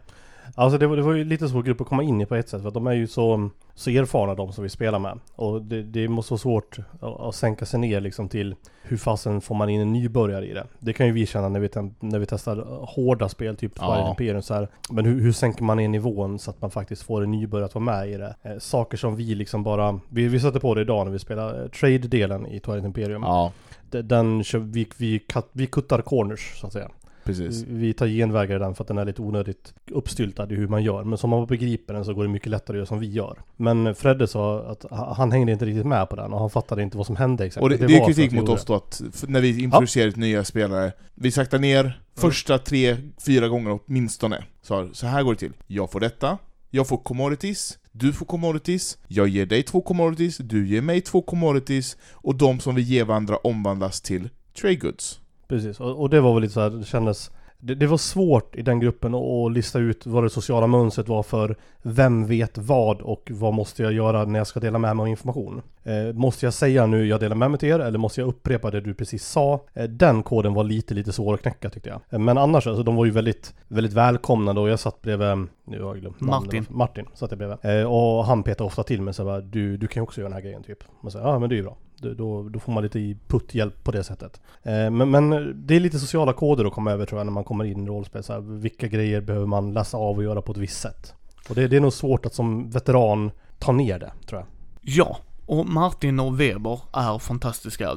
[0.56, 2.50] Alltså det var, det var ju lite svår grupp att komma in i på ett
[2.50, 5.20] sätt för att de är ju så, så erfarna de som vi spelar med.
[5.36, 9.42] Och det, det måste vara svårt att, att sänka sig ner liksom till hur fasen
[9.42, 10.68] får man in en nybörjare i det.
[10.80, 14.10] Det kan ju vi känna när vi, när vi testar hårda spel, typ ja.
[14.10, 14.68] Imperium så här.
[14.90, 17.76] Men hur, hur sänker man ner nivån så att man faktiskt får en nybörjare att
[17.76, 18.36] vara med i det?
[18.44, 21.64] Eh, saker som vi liksom bara, vi, vi satte på det idag när vi spelade
[21.64, 23.24] eh, trade-delen i Twilight Imperium.
[23.24, 23.52] Ja.
[23.90, 26.90] Den, vi, vi, cut, vi kuttar corners så att säga.
[27.26, 27.64] Precis.
[27.68, 30.84] Vi tar genvägar i den för att den är lite onödigt uppstyltad i hur man
[30.84, 31.04] gör.
[31.04, 33.42] Men som man begriper den så går det mycket lättare att göra som vi gör.
[33.56, 34.86] Men Fredde sa att
[35.18, 37.64] han hängde inte riktigt med på den och han fattade inte vad som hände exakt.
[37.64, 40.14] Och det, det, det är kritik mot oss då att när vi introducerar ja.
[40.16, 44.44] nya spelare, vi saktar ner första tre, fyra gånger åtminstone.
[44.62, 45.54] Så, så här går det till.
[45.68, 46.38] Jag får detta,
[46.70, 51.22] jag får commodities, du får commodities, jag ger dig två commodities, du ger mig två
[51.22, 54.30] commodities, och de som vi ger varandra omvandlas till
[54.62, 55.20] trade goods.
[55.48, 57.32] Precis, och, och, det var väl lite så här, det kändes
[57.66, 61.24] det, det var svårt i den gruppen att, lista ut vad det sociala mönstret var
[61.24, 65.04] för vem vet vad och vad måste jag göra när jag ska dela med mig
[65.04, 65.62] av information.
[65.84, 68.72] Eh, måste jag säga nu jag delar med mig till er eller måste jag upprepa
[68.72, 69.60] det du precis sa?
[69.74, 72.02] Eh, den koden var lite, lite svår att knäcka tyckte jag.
[72.10, 75.82] Eh, men annars, alltså de var ju väldigt, väldigt välkomnande och jag satt bredvid, nu
[75.82, 76.22] har jag glömt.
[76.22, 76.66] Martin.
[76.70, 77.58] Martin satt jag bredvid.
[77.62, 80.30] Eh, och han petade ofta till mig så bara, du, du kan ju också göra
[80.30, 80.84] den här grejen typ.
[81.02, 81.78] Man säger, ja men det är ju bra.
[81.98, 84.42] Då, då, får man lite putthjälp på det sättet.
[84.64, 87.44] Eh, men, men det är lite sociala koder att komma över tror jag när man
[87.44, 88.24] kommer in i rollspel.
[88.24, 91.14] Så här, vilka grejer behöver man läsa av och göra på ett visst sätt?
[91.50, 94.48] Och det, det är nog svårt att som veteran ta ner det, tror jag.
[94.82, 97.96] Ja, och Martin och Weber är fantastiska.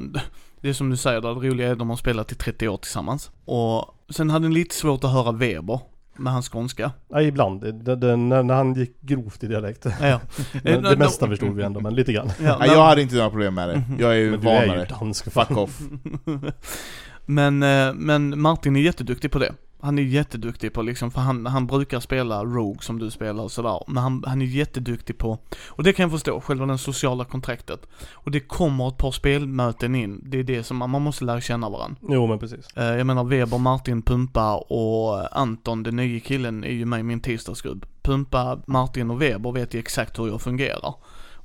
[0.61, 2.77] Det är som du säger, det roliga är att de har spelat i 30 år
[2.77, 3.31] tillsammans.
[3.45, 5.79] Och sen hade ni lite svårt att höra Weber
[6.19, 6.91] med hans skånska.
[7.09, 7.61] Ja, ibland.
[7.61, 9.85] Det, det, när, när han gick grovt i dialekt.
[10.01, 10.19] Ja.
[10.63, 12.31] Det Eh, mesta förstod vi ändå, men lite grann.
[12.43, 13.83] Ja, Nej, jag hade inte några problem med det.
[13.99, 15.31] Jag är ju Men du är ju dansk.
[15.31, 15.79] Fuck off.
[17.25, 19.53] Men, eh, men Martin är jätteduktig på det.
[19.81, 23.51] Han är jätteduktig på liksom, för han, han brukar spela Rogue som du spelar och
[23.51, 23.83] sådär.
[23.87, 25.37] Men han, han är jätteduktig på,
[25.67, 27.85] och det kan jag förstå, själva det sociala kontraktet.
[28.11, 31.69] Och det kommer ett par spelmöten in, det är det som man, måste lära känna
[31.69, 31.97] varandra.
[32.09, 32.67] Jo, men precis.
[32.75, 37.03] Eh, Jag menar Weber, Martin, Pumpa och Anton, den nye killen, är ju med i
[37.03, 37.85] min tisdagsgrupp.
[38.03, 40.93] Pumpa, Martin och Weber vet ju exakt hur jag fungerar.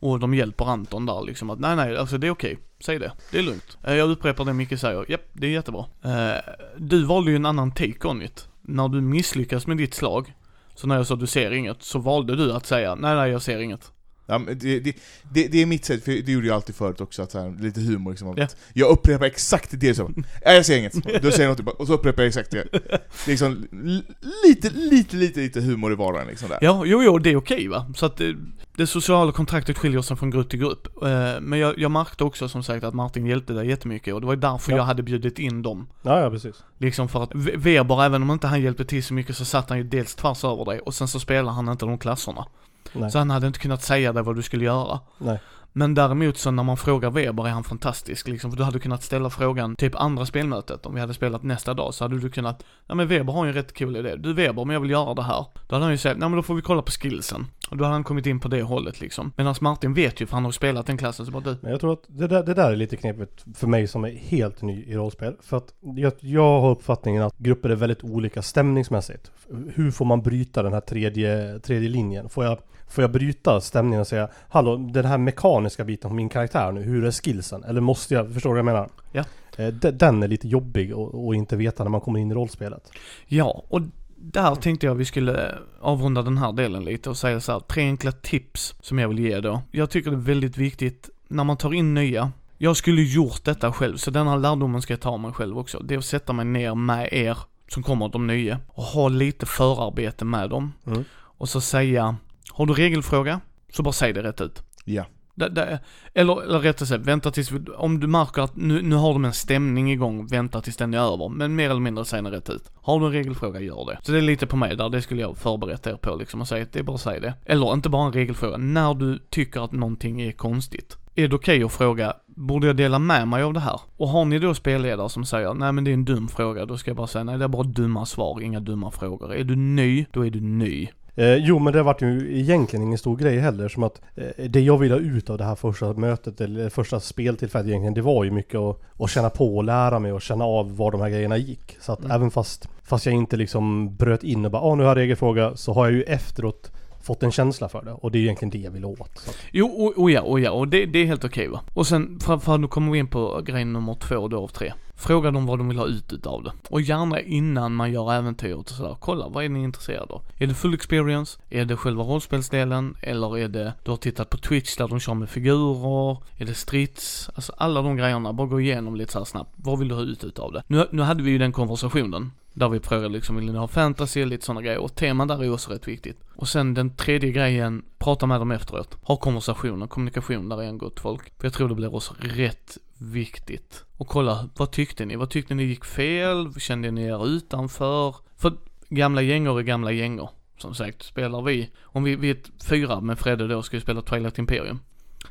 [0.05, 2.59] Och de hjälper Anton där liksom att nej nej, alltså det är okej.
[2.81, 3.13] Säg det.
[3.31, 3.79] Det är lugnt.
[3.83, 5.11] Eh, jag upprepar det Micke säger.
[5.11, 5.85] Japp, det är jättebra.
[6.03, 8.49] Eh, du valde ju en annan take on it.
[8.63, 10.33] När du misslyckas med ditt slag,
[10.75, 13.43] så när jag sa du ser inget, så valde du att säga nej nej jag
[13.43, 13.93] ser inget.
[14.27, 14.97] Ja, men det, det,
[15.33, 17.57] det, det är mitt sätt, för det gjorde jag alltid förut också, att så här,
[17.63, 18.35] lite humor liksom.
[18.37, 18.47] Ja.
[18.73, 21.23] Jag upprepar exakt det som ja, jag ser inget.
[21.23, 22.67] Då säger jag något, och så upprepar jag exakt det.
[22.73, 24.03] Det är liksom li-
[24.49, 26.59] lite, lite, lite, lite humor i vardagen liksom där.
[26.61, 27.93] Ja, jo, jo, det är okej va.
[27.97, 28.37] Så att det,
[28.77, 31.03] det sociala kontraktet skiljer sig från grupp till grupp.
[31.03, 34.27] Eh, Men jag, jag märkte också som sagt att Martin hjälpte dig jättemycket och det
[34.27, 34.77] var därför Ja.
[34.79, 35.87] jag hade bjudit in dem.
[36.03, 36.57] Ja, ja precis.
[36.79, 39.69] Liksom för att We- Weber, även om inte han hjälpte till så mycket så satt
[39.69, 42.47] han ju dels tvärs över dig och sen så spelar han inte de klasserna.
[42.93, 43.11] Nej.
[43.11, 45.01] Så han hade inte kunnat säga dig vad du skulle göra.
[45.19, 45.41] Nej.
[45.77, 49.03] Men däremot så när man frågar Weber är han fantastisk liksom, för du hade kunnat
[49.03, 52.65] ställa frågan typ andra spelmötet, om vi hade spelat nästa dag så hade du kunnat,
[52.87, 55.15] Nej men Weber har ju en rätt cool idé, du Weber men jag vill göra
[55.15, 55.47] det här.
[55.69, 57.47] Då hade han ju sagt, nej men då får vi kolla på skillsen.
[57.71, 59.33] Och då hade han kommit in på det hållet liksom.
[59.37, 61.71] Medan Martin vet ju för han har ju spelat den klassen så bara du, Men
[61.71, 64.63] jag tror att det där, det där är lite knepigt för mig som är helt
[64.63, 65.37] ny i rollspel.
[65.41, 69.31] För att jag, jag har uppfattningen att grupper är väldigt olika stämningsmässigt.
[69.75, 72.29] Hur får man bryta den här tredje, tredje linjen?
[72.29, 76.29] Får jag, får jag bryta stämningen och säga Hallå, den här mekaniska biten på min
[76.29, 77.65] karaktär nu, hur är skillsen?
[77.65, 78.89] Eller måste jag, förstår du vad jag menar?
[79.13, 79.25] Ja.
[79.57, 82.91] Eh, de- Den är lite jobbig att inte veta när man kommer in i rollspelet.
[83.27, 83.81] Ja, och
[84.17, 87.83] där tänkte jag vi skulle avrunda den här delen lite och säga så här, tre
[87.83, 89.63] enkla tips som jag vill ge då.
[89.71, 92.33] Jag tycker det är väldigt viktigt när man tar in nya.
[92.59, 95.79] Jag skulle gjort detta själv, så den här lärdomen ska jag ta mig själv också.
[95.79, 99.47] Det är att sätta mig ner med er som kommer, de nya, och ha lite
[99.47, 100.73] förarbete med dem.
[100.87, 101.05] Mm.
[101.15, 102.17] Och så säga,
[102.55, 103.41] har du regelfråga?
[103.73, 104.63] Så bara säg det rätt ut.
[104.85, 105.05] Ja.
[105.35, 105.81] Det, det,
[106.15, 109.33] eller, eller rättare sagt, vänta tills, om du märker att nu, nu har de en
[109.33, 111.29] stämning igång, vänta tills den är över.
[111.29, 112.71] Men mer eller mindre säg den rätt ut.
[112.75, 113.99] Har du en regelfråga, gör det.
[114.03, 116.49] Så det är lite på mig där, det skulle jag förberett er på liksom och
[116.49, 117.35] säga att det är bara att säga det.
[117.45, 120.97] Eller inte bara en regelfråga, när du tycker att någonting är konstigt.
[121.15, 123.81] Är det okej att fråga, borde jag dela med mig av det här?
[123.97, 126.77] Och har ni då spelledare som säger, nej men det är en dum fråga, då
[126.77, 129.35] ska jag bara säga, nej det är bara dumma svar, inga dumma frågor.
[129.35, 130.89] Är du ny, då är du ny.
[131.17, 134.61] Eh, jo men det vart ju egentligen ingen stor grej heller som att eh, det
[134.61, 138.25] jag ville ha ut av det här första mötet eller första speltillfället egentligen det var
[138.25, 141.09] ju mycket att, att känna på och lära mig och känna av var de här
[141.11, 141.77] grejerna gick.
[141.81, 142.11] Så att Mm.
[142.11, 145.57] även fast, fast jag inte liksom bröt in och bara ah, nu har jag regelfråga
[145.57, 146.71] så har jag ju efteråt
[147.03, 149.19] fått en känsla för det och det är egentligen det jag vill åt.
[149.19, 151.61] Så Jo, och, och ja, och ja, och det, det är helt okej va.
[151.75, 154.73] Och sen, för, för nu kommer vi in på grej nummer två då av tre.
[154.97, 156.53] Fråga dem vad de vill ha ut utav det.
[156.69, 160.23] Och gärna innan man gör äventyret och sådär, kolla vad är ni intresserade av?
[160.39, 161.41] Är det full experience?
[161.51, 162.97] Är det själva rollspelsdelen?
[163.01, 166.17] Eller är det, du har tittat på Twitch där de kör med figurer?
[166.39, 167.31] Är det strids?
[167.35, 169.51] Alltså alla de grejerna, bara gå igenom lite så här snabbt.
[169.57, 170.63] Vad vill du ha ut utav det?
[170.67, 172.33] Nu, nu hade vi ju den konversationen.
[172.55, 174.79] Där vi frågade liksom, vill ni ha fantasy, lite sådana grejer.
[174.79, 176.21] Och teman där är också rätt viktigt.
[176.37, 178.99] Och sen den tredje grejen, prata med dem efteråt.
[179.03, 181.33] Ha konversationer, kommunikation där är en gott folk.
[181.39, 183.85] För jag tror det blir oss rätt viktigt.
[183.97, 185.17] Och kolla, vad tyckte ni?
[185.17, 186.61] Vad tyckte ni gick fel?
[186.61, 188.17] Kände ni er utanför?
[188.37, 188.53] För
[188.89, 190.31] gamla gängor är gamla gängor.
[190.59, 193.81] Som sagt, spelar vi, om vi, vi är ett fyra med Fredde då, ska vi
[193.81, 194.81] spela Twilight Imperium.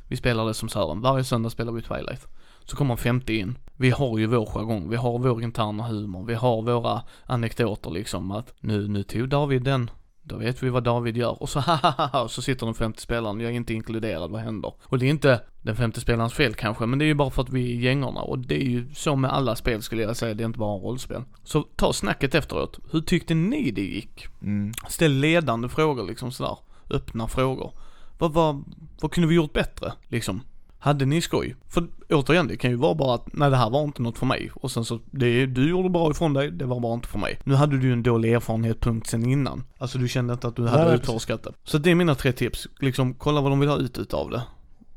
[0.07, 2.27] Vi spelar det som Sören, varje söndag spelar vi Twilight.
[2.65, 3.57] Så kommer en femte in.
[3.75, 8.31] Vi har ju vår jargong, vi har vår interna humor, vi har våra anekdoter liksom
[8.31, 9.89] att nu, nu tog David den
[10.21, 11.41] Då vet vi vad David gör.
[11.41, 14.73] Och så hahaha, så sitter den femte spelaren, jag är inte inkluderad, vad händer?
[14.83, 17.41] Och det är inte den femte spelarens fel kanske, men det är ju bara för
[17.41, 18.21] att vi är gängerna.
[18.21, 20.79] Och det är ju så med alla spel skulle jag säga, det är inte bara
[20.79, 21.23] rollspel.
[21.43, 22.79] Så ta snacket efteråt.
[22.91, 24.27] Hur tyckte ni det gick?
[24.41, 24.73] Mm.
[24.87, 26.57] Ställ ledande frågor liksom sådär.
[26.89, 27.73] Öppna frågor.
[28.17, 28.63] Vad, vad,
[29.01, 29.93] vad kunde vi gjort bättre?
[30.07, 30.41] Liksom.
[30.83, 31.55] Hade ni skoj?
[31.67, 34.25] För återigen, det kan ju vara bara att nej det här var inte något för
[34.25, 34.51] mig.
[34.55, 37.39] Och sen så, det, du gjorde bra ifrån dig, det var bara inte för mig.
[37.43, 39.63] Nu hade du ju en dålig erfarenhet punkt sen innan.
[39.77, 41.51] Alltså du kände inte att du hade Nej, utforskat det.
[41.63, 42.67] Så det är mina tre tips.
[42.79, 44.41] Liksom, kolla vad de vill ha ut utav det.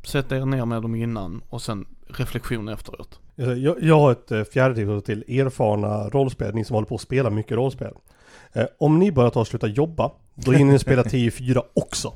[0.03, 3.21] Sätt er ner med dem innan och sen reflektion efteråt.
[3.35, 7.01] Jag, jag har ett eh, fjärde tips till erfarna rollspel, ni som håller på att
[7.01, 7.93] spela mycket rollspel.
[8.53, 12.13] Eh, om ni bara tar och slutar jobba, då hinner ni spela 10-4 också.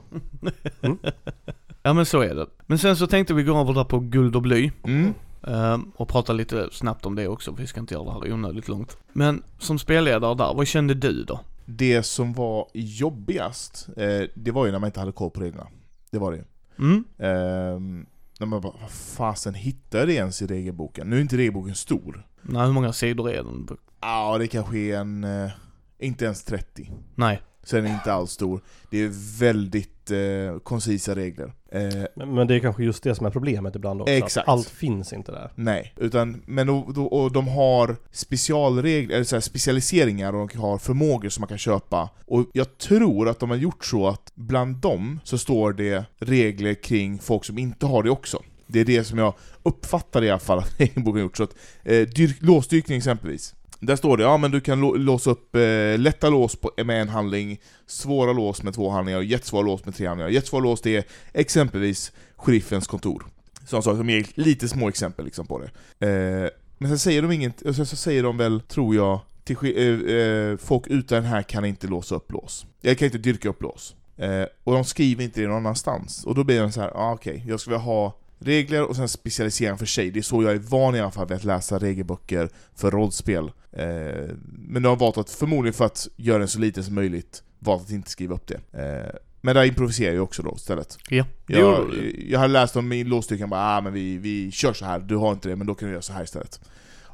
[1.82, 2.46] Ja men så är det.
[2.66, 4.70] Men sen så tänkte vi gå över där på guld och bly.
[4.84, 5.14] Mm.
[5.46, 8.32] Ehm, och prata lite snabbt om det också, för vi ska inte göra det här
[8.32, 8.96] onödigt långt.
[9.12, 11.40] Men som spelledare där, vad kände du då?
[11.64, 15.66] Det som var jobbigast, eh, det var ju när man inte hade koll på reglerna.
[16.10, 16.44] Det var det ju.
[16.78, 17.04] Mm?
[17.18, 18.06] Ehm,
[18.40, 21.10] när man bara, vad fasen hittar det ens i regelboken?
[21.10, 22.26] Nu är inte regelboken stor.
[22.42, 23.68] Nej, hur många sidor är den?
[24.00, 25.50] Ja, det kanske är en, eh,
[25.98, 26.92] inte ens 30.
[27.14, 27.42] Nej.
[27.62, 28.60] Så den är inte alls stor.
[28.90, 31.52] Det är väldigt eh, koncisa regler.
[31.72, 31.80] Eh,
[32.16, 34.12] Men, men det är kanske just det som är problemet ibland också.
[34.12, 34.48] Exakt.
[34.48, 35.52] Att allt finns inte där.
[35.54, 40.58] nej, utan, men och, då- och de har specialregler, eller så här specialiseringar och de
[40.58, 42.10] har förmågor som man kan köpa.
[42.26, 46.74] Och jag tror att de har gjort så att bland dem så står det regler
[46.74, 48.42] kring folk som inte har det också.
[48.66, 51.36] Det är det som jag uppfattar i alla fall att regelboken gjort.
[51.36, 53.54] Så att, eh, dyrk, låsdyrkning exempelvis.
[53.80, 57.08] Där står det, ja men du kan låsa upp eh, lätta lås på, med en
[57.08, 60.30] handling, svåra lås med två handlingar och jättesvåra lås med tre handlingar.
[60.30, 63.26] Jättesvåra lås det är exempelvis sheriffens kontor.
[63.66, 66.06] Sådana saker som ger lite små exempel liksom på det.
[66.06, 69.56] Eh, men sen säger de inget, och sen så säger de väl, tror jag, till,
[69.62, 72.66] eh, eh, folk utan den här kan inte låsa upp lås.
[72.80, 73.94] Jag kan inte dyrka upp lås.
[74.16, 76.24] Eh, och de skriver inte det någon annanstans.
[76.24, 79.08] Och då blir den så här, ah, okej, jag skulle vilja ha regler och sen
[79.08, 80.10] specialisering för sig.
[80.10, 83.52] Det är så jag är van i alla fall vid att läsa regelböcker för rollspel.
[83.72, 87.42] Eh, men de har valt att, förmodligen för att göra den så liten som möjligt,
[87.58, 88.80] valt att inte skriva upp det.
[88.82, 90.98] Eh, men där improviserar jag också då istället.
[91.08, 91.94] Ja, det Jag,
[92.28, 94.98] jag har läst om min låsstyrkan, bara ah, men vi, vi kör så här.
[94.98, 96.60] du har inte det, men då kan du göra så här istället.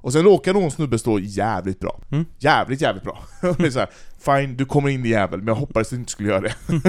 [0.06, 2.00] Och sen råkar någon snubbe stå jävligt bra.
[2.10, 2.24] Mm.
[2.38, 3.18] Jävligt, jävligt bra.
[3.42, 5.90] Och det är så här, Fine, du kommer in i jävel, men jag hoppades att
[5.90, 6.54] du inte skulle göra det.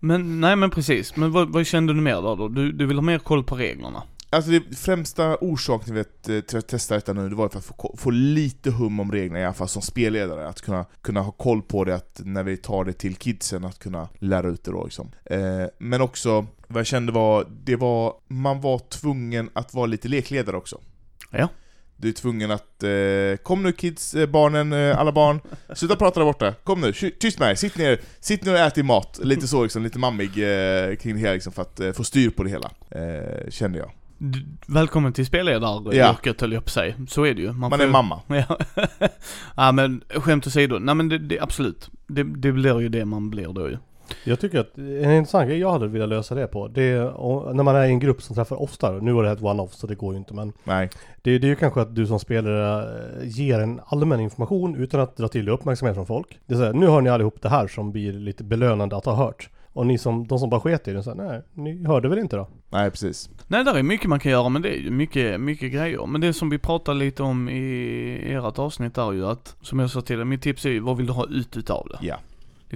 [0.00, 1.16] Men, nej men precis.
[1.16, 2.48] Men vad, vad kände du mer där då?
[2.48, 4.02] Du, du vill ha mer koll på reglerna?
[4.30, 7.64] Alltså det främsta orsaken till att, till att testa detta nu, det var för att
[7.64, 10.48] få, få lite hum om reglerna i alla fall som spelledare.
[10.48, 13.78] Att kunna, kunna ha koll på det, att när vi tar det till kidsen, att
[13.78, 15.10] kunna lära ut det då liksom.
[15.24, 20.08] eh, Men också, vad jag kände var, det var, man var tvungen att vara lite
[20.08, 20.80] lekledare också.
[21.30, 21.48] Ja.
[21.96, 25.40] Du är tvungen att, eh, kom nu kids, eh, barnen, eh, alla barn,
[25.74, 28.58] sluta prata där borta, kom nu, ty- tyst med er, sitt ner, sitt ner och
[28.58, 29.20] ät din mat.
[29.22, 32.30] Lite så liksom, lite mammig eh, kring det hela liksom, för att eh, få styr
[32.30, 33.90] på det hela, eh, kände jag.
[34.66, 36.94] Välkommen till spelledaryrket höll jag på säga.
[37.08, 37.52] Så är det ju.
[37.52, 38.20] Man får är mamma.
[38.28, 38.58] Ja.
[39.56, 41.90] ja men skämt åsido, nej men det, det absolut.
[42.06, 43.78] Det, det blir ju det man blir då ju.
[44.24, 47.62] Jag tycker att en intressant grej jag hade velat lösa det på, det är när
[47.62, 49.00] man är i en grupp som träffar oftare.
[49.00, 50.90] Nu var det ett one-off så det går ju inte men Nej.
[51.22, 55.00] det, det är ju kanske att du som spelare eh, ger en allmän information utan
[55.00, 56.38] att dra till uppmärksamhet från folk.
[56.46, 59.04] Det är så här, nu hör ni allihop det här som blir lite belönande att
[59.04, 59.50] ha hört.
[59.72, 62.18] Och ni som, de som bara sket i det, så här, nej, ni hörde väl
[62.18, 62.48] inte då?
[62.70, 63.30] Nej, precis.
[63.46, 66.06] Nej, där är mycket man kan göra, men det är ju mycket, mycket grejer.
[66.06, 69.90] Men det som vi pratade lite om i ert avsnitt är ju att, som jag
[69.90, 72.06] sa till dig, mitt tips är ju, vad vill du ha ut utav det?
[72.06, 72.16] Ja.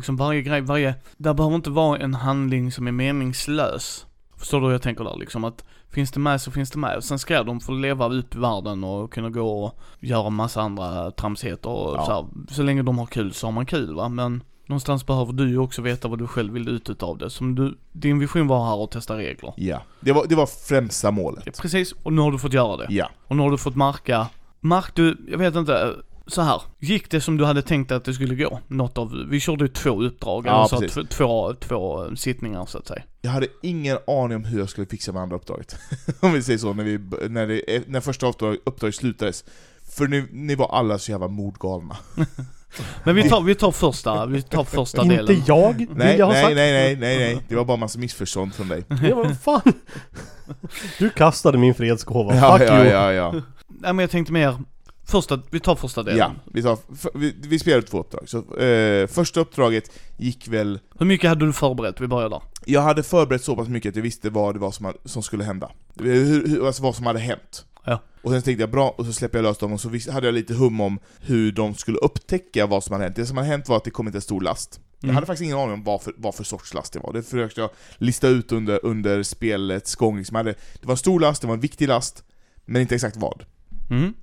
[0.00, 4.06] Liksom varje grej, varje, där behöver inte vara en handling som är meningslös.
[4.36, 5.44] Förstår du hur jag tänker där liksom?
[5.44, 6.96] Att finns det med så finns det med.
[6.96, 10.60] Och sen ska de få leva ut i världen och kunna gå och göra massa
[10.62, 12.06] andra tramsigheter och Ja.
[12.06, 12.26] så här.
[12.54, 14.08] Så länge de har kul så har man kul va.
[14.08, 17.30] Men någonstans behöver du ju också veta vad du själv vill ut utav det.
[17.30, 19.52] Som du, din vision var här att testa regler.
[19.56, 19.82] Ja.
[20.00, 21.42] Det var, det var främsta målet.
[21.46, 22.86] Ja, precis, och nu har du fått göra det.
[22.90, 23.10] Ja.
[23.26, 24.26] Och nu har du fått marka,
[24.60, 25.94] mark du, jag vet inte,
[26.30, 26.62] så här.
[26.78, 28.60] Gick det som du hade tänkt att det skulle gå?
[28.68, 31.08] Något av, vi körde ju två uppdrag, Ja, eller så, precis.
[31.16, 33.02] två, två, sittningar så att säga.
[33.22, 35.76] Jag hade ingen aning om hur jag skulle fixa med andra uppdraget.
[36.20, 39.44] om vi säger så, när, vi, när, det, när första uppdrag, uppdraget slutades.
[39.96, 41.96] För ni, ni var alla så jävla mordgalna.
[43.04, 45.42] Men vi tar, vi tar första, vi tar första Inte delen.
[45.46, 47.44] jag, vill Nej, jag nej, nej, nej, nej, nej.
[47.48, 48.84] Det var bara massa missförstånd från dig.
[49.02, 49.62] Ja, vad fan?
[50.98, 52.88] Du kastade min fredsgåva, Ja, fuck ja, you!
[52.90, 53.32] ja, ja.
[53.68, 54.56] Nej men jag tänkte mer,
[55.10, 56.18] första, vi tar första delen.
[56.18, 56.78] ja vi, tar,
[57.18, 58.28] vi, vi spelade två uppdrag.
[58.28, 60.78] Så, eh, första uppdraget gick väl...
[60.98, 62.00] Hur mycket hade du förberett?
[62.00, 62.42] Vi börjar där.
[62.66, 65.22] Jag hade förberett så pass mycket att jag visste vad det var som, hade- som
[65.22, 65.70] skulle hända.
[66.00, 67.64] Hur, hur, alltså vad som hade hänt.
[67.84, 67.98] Ja.
[68.22, 70.26] Och sen tänkte jag bra, och så släpper jag lös dem och så visst, hade
[70.26, 73.16] jag lite hum om hur de skulle upptäcka vad som hade hänt.
[73.16, 74.80] Det som hade hänt var att det kom inte en stor last.
[74.98, 75.14] Jag Mm.
[75.14, 77.12] hade faktiskt ingen aning om vad för, vad för sorts last det var.
[77.12, 80.18] Det försökte jag lista ut under, under spelets gång.
[80.18, 80.50] Liksom jag hade,
[80.80, 82.24] det var en stor last, det var en viktig last,
[82.64, 83.44] men inte exakt vad.
[83.90, 84.14] Mm.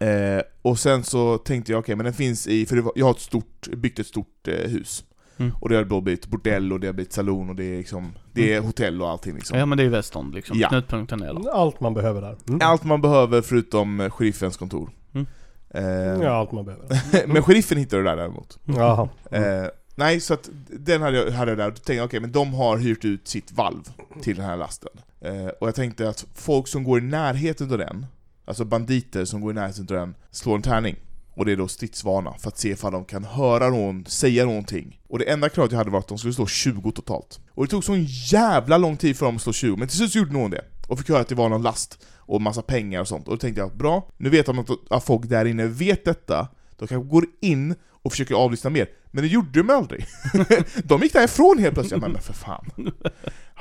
[0.00, 3.06] Eh, och sen så tänkte jag, okej men den finns i, för det var, jag
[3.06, 5.04] har ett stort, byggt ett stort eh, hus.
[5.36, 5.52] Mm.
[5.60, 8.12] Och det har då blivit bordell och det har blivit salon och det är liksom,
[8.32, 9.58] det är hotell och allting liksom.
[9.58, 10.68] Ja men det är ju Western liksom, Ja.
[10.68, 11.50] knutpunkten är.
[11.50, 12.36] Allt man behöver där.
[12.48, 12.60] Mm.
[12.62, 14.90] Allt man behöver förutom eh, sheriffens kontor.
[15.14, 15.26] Mm.
[15.70, 16.86] Eh, Ja, allt man behöver.
[17.26, 18.58] men sheriffen hittade du där däremot.
[18.64, 19.08] Jaha.
[19.30, 22.20] Eh, nej, så att den hade jag, hade jag där, och då tänkte jag okej,
[22.20, 23.82] men de har hyrt ut sitt valv
[24.22, 24.90] till den här lasten.
[25.20, 28.06] Eh, och jag tänkte att folk som går i närheten av den,
[28.48, 30.96] alltså banditer som går i närheten av den, slår en tärning.
[31.34, 35.00] Och det är då stridsvana, för att se ifall de kan höra någon säga någonting.
[35.08, 37.40] Och det enda kravet jag hade var att de skulle slå 20 totalt.
[37.50, 39.96] Och det tog så en jävla lång tid för dem att slå 20, men till
[39.96, 40.64] slut så gjorde någon det.
[40.88, 43.28] Och fick höra att det var någon last och massa pengar och sånt.
[43.28, 46.88] Och då tänkte jag, bra, nu vet de att, folk där inne vet detta, de
[46.88, 48.88] kanske går in och försöker avlyssna mer.
[49.10, 50.06] Men det gjorde de aldrig.
[50.84, 52.00] de gick därifrån helt plötsligt.
[52.00, 52.92] Men för fan.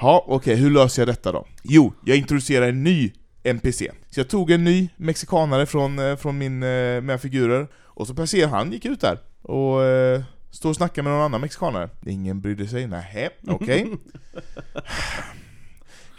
[0.01, 1.47] Ja, okej, hur löser jag detta då?
[1.63, 3.13] Jo, jag introducerar en ny
[3.49, 3.91] NPC.
[4.09, 8.13] Så jag tog en ny mexikanare från, eh, från min, eh, mina figurer, och så
[8.13, 10.21] passerade han, gick ut där, och eh,
[10.51, 11.89] står och snackar med någon annan mexikanare.
[12.05, 13.87] Ingen brydde sig, nähä, okej.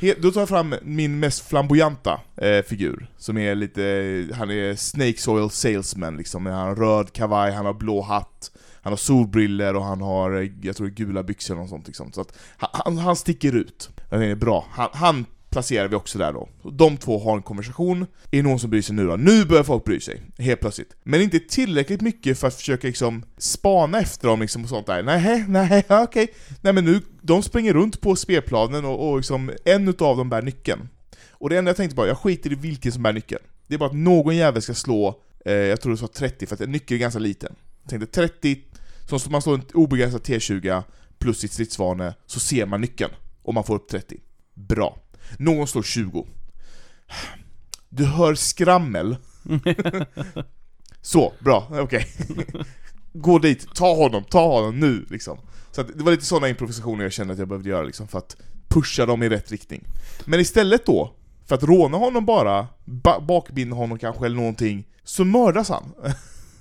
[0.01, 3.81] He- Då tar jag fram min mest flamboyanta eh, figur, som är lite,
[4.35, 8.51] han är Snake Soil Salesman liksom, han har röd kavaj, han har blå hatt,
[8.83, 12.13] han har solbriller och han har, jag tror det är gula byxor något sånt liksom.
[12.13, 13.91] Så att han, han, han sticker ut.
[14.11, 16.49] Jag tänker, bra, han, han placerar vi också där då.
[16.73, 19.17] De två har en konversation, är det någon som bryr sig nu då?
[19.17, 20.97] Nu börjar folk bry sig, helt plötsligt.
[21.03, 25.03] Men inte tillräckligt mycket för att försöka liksom spana efter dem liksom och sånt där.
[25.03, 26.35] Nej, nej, okej.
[26.61, 30.43] Nej men nu, de springer runt på spelplanen och, och liksom, en utav dem bär
[30.43, 30.89] nyckeln.
[31.31, 33.43] Och det enda jag tänkte bara, jag skiter i vilken som bär nyckeln.
[33.67, 36.55] Det är bara att någon jävel ska slå, eh, jag tror det var 30, för
[36.55, 37.55] att en nyckel är ganska liten.
[37.83, 38.59] Jag tänkte 30,
[39.07, 40.83] så man slår en obegränsad T20
[41.19, 43.11] plus sitt stridsvane, så ser man nyckeln.
[43.43, 44.21] Och man får upp 30.
[44.55, 44.99] Bra.
[45.37, 46.27] Någon slår 20.
[47.89, 49.17] Du hör skrammel.
[51.03, 52.07] Så, bra, okej.
[53.13, 55.39] Gå dit, ta honom, ta honom nu liksom.
[55.73, 58.19] Så att det var lite sådana improvisationer jag kände att jag behövde göra liksom för
[58.19, 58.37] att
[58.69, 59.85] pusha dem i rätt riktning.
[60.25, 61.15] Men istället då,
[61.47, 65.93] för att råna honom bara, ba- bakbinda honom kanske eller någonting, så mördas han.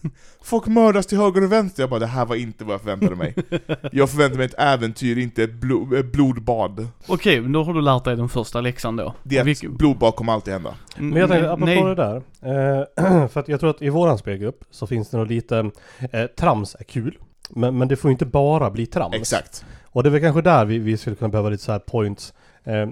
[0.41, 3.15] Folk mördas till höger och vänster, jag bara det här var inte vad jag förväntade
[3.15, 3.35] mig.
[3.91, 6.87] Jag förväntade mig ett äventyr, inte ett blo- ett blodbad.
[7.07, 9.13] Okej, men då har du lärt dig den första läxan då.
[9.23, 10.75] Det är att blodbad kommer alltid hända.
[10.97, 11.83] Men jag tänkte, apropå nej.
[11.83, 12.15] det där.
[12.41, 15.71] Eh, för att jag tror att i våran spelgrupp så finns det nog lite,
[16.11, 17.17] eh, trams är kul.
[17.49, 19.15] Men, men det får ju inte bara bli trams.
[19.15, 19.65] Exakt.
[19.83, 22.33] Och det är väl kanske där vi, vi skulle kunna behöva lite så här points.
[22.63, 22.87] Eh,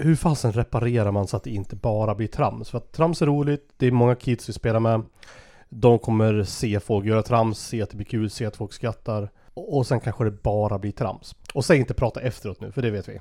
[0.00, 2.70] hur fasen reparerar man så att det inte bara blir trams?
[2.70, 5.02] För att trams är roligt, det är många kids vi spelar med.
[5.68, 9.30] De kommer se folk göra trams, se att det blir kul, se att folk skrattar.
[9.54, 11.36] Och, sen kanske det bara blir trams.
[11.54, 13.20] Och säg inte prata efteråt nu, för det vet vi.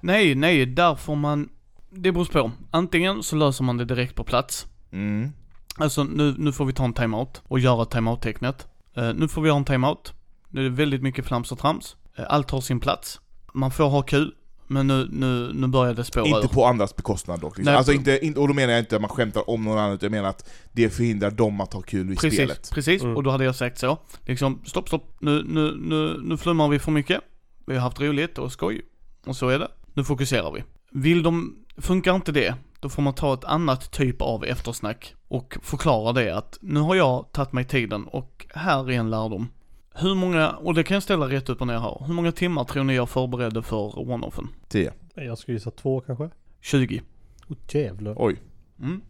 [0.00, 1.48] Nej, nej, där får man,
[1.90, 2.50] det beror på.
[2.70, 4.66] Antingen så löser man det direkt på plats.
[4.92, 5.32] Mm.
[5.76, 8.66] Alltså nu, nu får vi ta en timeout och göra timeout-tecknet.
[8.94, 10.12] Eh, nu får vi ha en timeout.
[10.48, 11.96] Nu är det väldigt mycket flams och trams.
[12.16, 13.20] Eh, allt har sin plats.
[13.54, 14.34] Man får ha kul,
[14.72, 16.48] men nu, nu, nu börjar det spåra Inte ur.
[16.48, 17.56] på andras bekostnad dock.
[17.56, 17.70] Liksom.
[17.72, 17.78] Nej.
[17.78, 20.06] Alltså inte, inte, och då menar jag inte att man skämtar om någon annan, utan
[20.06, 22.70] jag menar att det förhindrar dem att ha kul i Precis, spelet.
[22.74, 23.02] precis.
[23.02, 23.16] Mm.
[23.16, 23.98] Och då hade jag sagt så.
[24.26, 25.16] Liksom, stopp, stopp.
[25.20, 27.20] Nu, nu, nu, nu flummar vi för mycket.
[27.66, 28.82] Vi har haft roligt och skoj.
[29.26, 29.68] Och så är det.
[29.94, 30.64] Nu fokuserar vi.
[30.90, 35.58] Vill de, funkar inte det, då får man ta ett annat typ av eftersnack och
[35.62, 39.48] förklara det att nu har jag tagit mig tiden och här är en lärdom.
[39.94, 42.04] Hur många, och det kan jag ställa rätt upp och ner här.
[42.06, 44.48] Hur många timmar tror ni jag förberedde för one-offen?
[44.68, 44.92] 10.
[45.14, 46.30] Jag skulle gissa två kanske.
[46.60, 47.02] 20.
[47.48, 48.14] Oh, jävlar.
[48.18, 48.36] Oj.
[48.80, 49.00] Mm.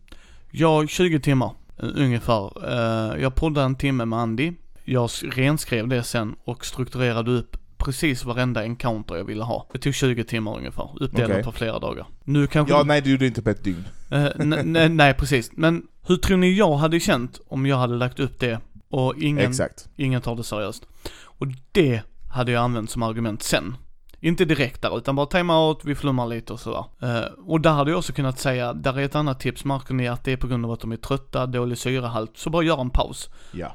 [0.51, 1.51] Jag 20 timmar
[1.83, 2.51] eh, ungefär.
[2.73, 4.53] Eh, jag poddade en timme med Andy.
[4.85, 9.67] Jag renskrev det sen och strukturerade upp precis varenda encounter jag ville ha.
[9.73, 11.43] Det tog 20 timmar ungefär, uppdelat Okej.
[11.45, 12.07] på flera dagar.
[12.25, 12.75] Nu kanske...
[12.75, 13.85] Ja, nej du gjorde inte på ett dygn.
[14.11, 15.51] Eh, ne- ne- nej, precis.
[15.53, 18.61] Men hur tror ni jag hade känt om jag hade lagt upp det
[18.93, 19.89] och ingen, Exakt.
[19.97, 20.87] ingen tar det seriöst?
[21.25, 23.77] Och det hade jag använt som argument sen.
[24.21, 26.85] Inte direkt där, utan bara time-out, vi flummar lite och sådär.
[27.03, 30.09] Eh, och där hade jag också kunnat säga, där är ett annat tips, märker ni
[30.09, 32.81] att det är på grund av att de är trötta, dålig syrehalt, så bara gör
[32.81, 33.31] en paus.
[33.53, 33.73] Ja.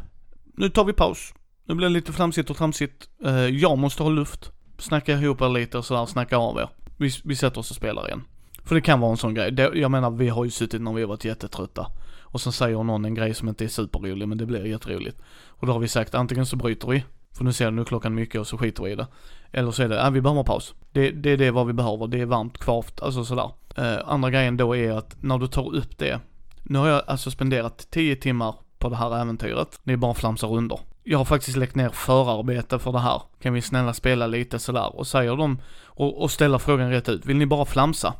[0.57, 1.33] Nu tar vi paus.
[1.65, 3.09] Nu blir det lite flamsigt och tramsigt.
[3.25, 4.51] Eh, jag måste ha luft.
[4.77, 6.69] Snacka ihop er lite och sådär, snacka av er.
[6.97, 8.23] Vi, vi sätter oss och spelar igen.
[8.63, 9.51] För det kan vara en sån grej.
[9.51, 11.87] Det, jag menar, vi har ju suttit när vi har varit jättetrötta.
[12.29, 15.17] Och sen säger någon en grej som inte är superrolig, men det blir jätteroligt.
[15.47, 17.03] Och då har vi sagt, antingen så bryter vi,
[17.37, 19.07] för nu ser jag nu klockan mycket och så skiter vi i det.
[19.51, 20.73] Eller så är det, ja vi behöver paus.
[20.91, 23.51] Det, det är det vad vi behöver, det är varmt, kvavt, alltså sådär.
[23.77, 26.19] Eh, andra grejen då är att när du tar upp det,
[26.63, 29.79] nu har jag alltså spenderat 10 timmar på det här äventyret.
[29.83, 30.79] Ni bara flamsar under.
[31.03, 33.21] jag har faktiskt lagt ner förarbete för det här.
[33.41, 34.95] Kan vi snälla spela lite sådär?
[34.95, 38.13] Och säger de, och, och ställa frågan rätt ut, vill ni bara flamsa?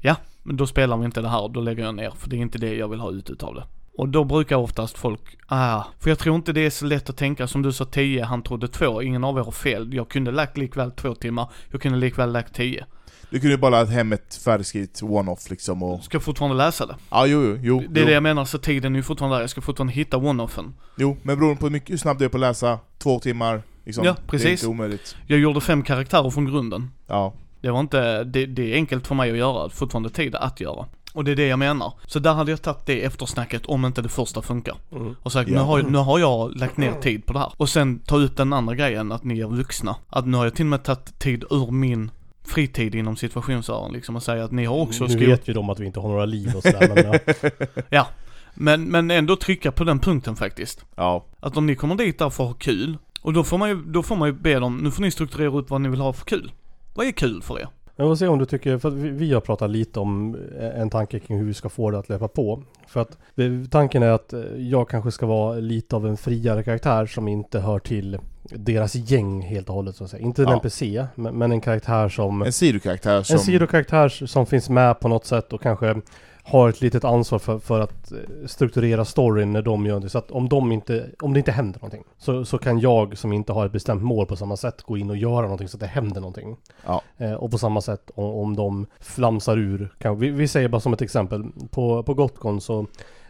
[0.00, 2.40] Ja, men då spelar vi inte det här, då lägger jag ner, för det är
[2.40, 3.64] inte det jag vill ha ut utav det.
[3.98, 7.16] Och då brukar oftast folk, ah, för jag tror inte det är så lätt att
[7.16, 9.94] tänka som du sa 10, han trodde 2, ingen av er har fel.
[9.94, 12.86] Jag kunde lagt likväl två timmar, jag kunde likväl lagt 10.
[13.30, 16.04] Du kunde ju bara ladda hem ett färdigskrivet one-off liksom och...
[16.04, 16.96] Ska fortfarande läsa det.
[17.10, 17.78] Ja, jo, jo, jo.
[17.88, 18.06] Det är jo.
[18.06, 20.72] det jag menar, så tiden är ju fortfarande där, jag ska fortfarande hitta one-offen.
[20.96, 23.62] Jo, men beroende på hur, mycket, hur snabbt du är på att läsa, två timmar,
[23.84, 24.04] liksom.
[24.04, 24.50] Ja, Det är precis.
[24.50, 25.16] inte omöjligt.
[25.26, 26.90] Jag gjorde fem karaktärer från grunden.
[27.06, 27.34] Ja.
[27.62, 30.86] Det var inte, det, det är enkelt för mig att göra, fortfarande tid att göra.
[31.14, 31.92] Och det är det jag menar.
[32.06, 34.74] Så där hade jag tagit det eftersnacket om inte det första funkar.
[34.92, 35.14] Mm.
[35.22, 35.56] Och sagt, Ja.
[35.58, 37.52] nu, har, jag- nu har jag lagt ner tid på det här.
[37.56, 39.96] Och sen ta ut den andra grejen, att ni är vuxna.
[40.08, 42.10] Att nu har jag till och med tagit tid ur min
[42.44, 45.26] fritid inom situationsöron liksom och säga att ni har också nu skol...
[45.26, 47.82] vet ju de att vi inte har några liv och sådär men ja.
[47.90, 48.06] Ja.
[48.54, 50.84] Men, men ändå trycka på den punkten faktiskt.
[50.96, 51.24] Ja.
[51.40, 53.82] Att om ni kommer dit där för att ha kul, och då får man ju,
[53.86, 56.12] då får man ju be dem, nu får ni strukturera upp vad ni vill ha
[56.12, 56.52] för kul.
[56.94, 57.68] Vad är kul för er?
[57.96, 60.80] Men vi får se om du tycker, för vi, vi har pratat lite om eh,
[60.80, 62.62] en tanke kring hur vi ska få det att löpa på.
[62.86, 66.62] För att det, tanken är att eh, jag kanske ska vara lite av en friare
[66.62, 70.22] karaktär som inte hör till deras gäng helt och hållet så att säga.
[70.22, 70.54] Inte en Ja.
[70.54, 72.42] NPC, men, men en karaktär som...
[72.42, 73.34] En sidokaraktär som...
[73.34, 76.00] En sidokaraktär som finns med på något sätt och kanske
[76.42, 80.08] har ett litet ansvar för, för att eh, strukturera storyn när de gör det.
[80.08, 83.32] Så att om, de inte, om det inte händer någonting så, så kan jag som
[83.32, 85.80] inte har ett bestämt mål på samma sätt gå in och göra någonting så att
[85.80, 86.56] det händer någonting.
[86.86, 87.02] Ja.
[87.16, 89.94] Eh, och på samma sätt om, om de flamsar ur.
[89.98, 91.44] Kan, vi, vi säger bara som ett exempel.
[91.70, 92.80] På, på Gotcon så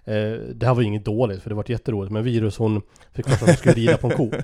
[0.04, 2.12] eh, det här var inget dåligt för det var jätteroligt.
[2.12, 2.82] Men Virus hon
[3.12, 4.30] fick för att hon skulle rida på en ko.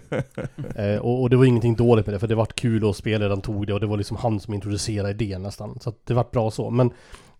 [0.74, 3.40] Eh, och, och det var ingenting dåligt med det för det var kul och spelledaren
[3.40, 5.78] tog det och det var liksom han som introducerade idén nästan.
[5.80, 6.70] Så att det var bra så.
[6.70, 6.90] Men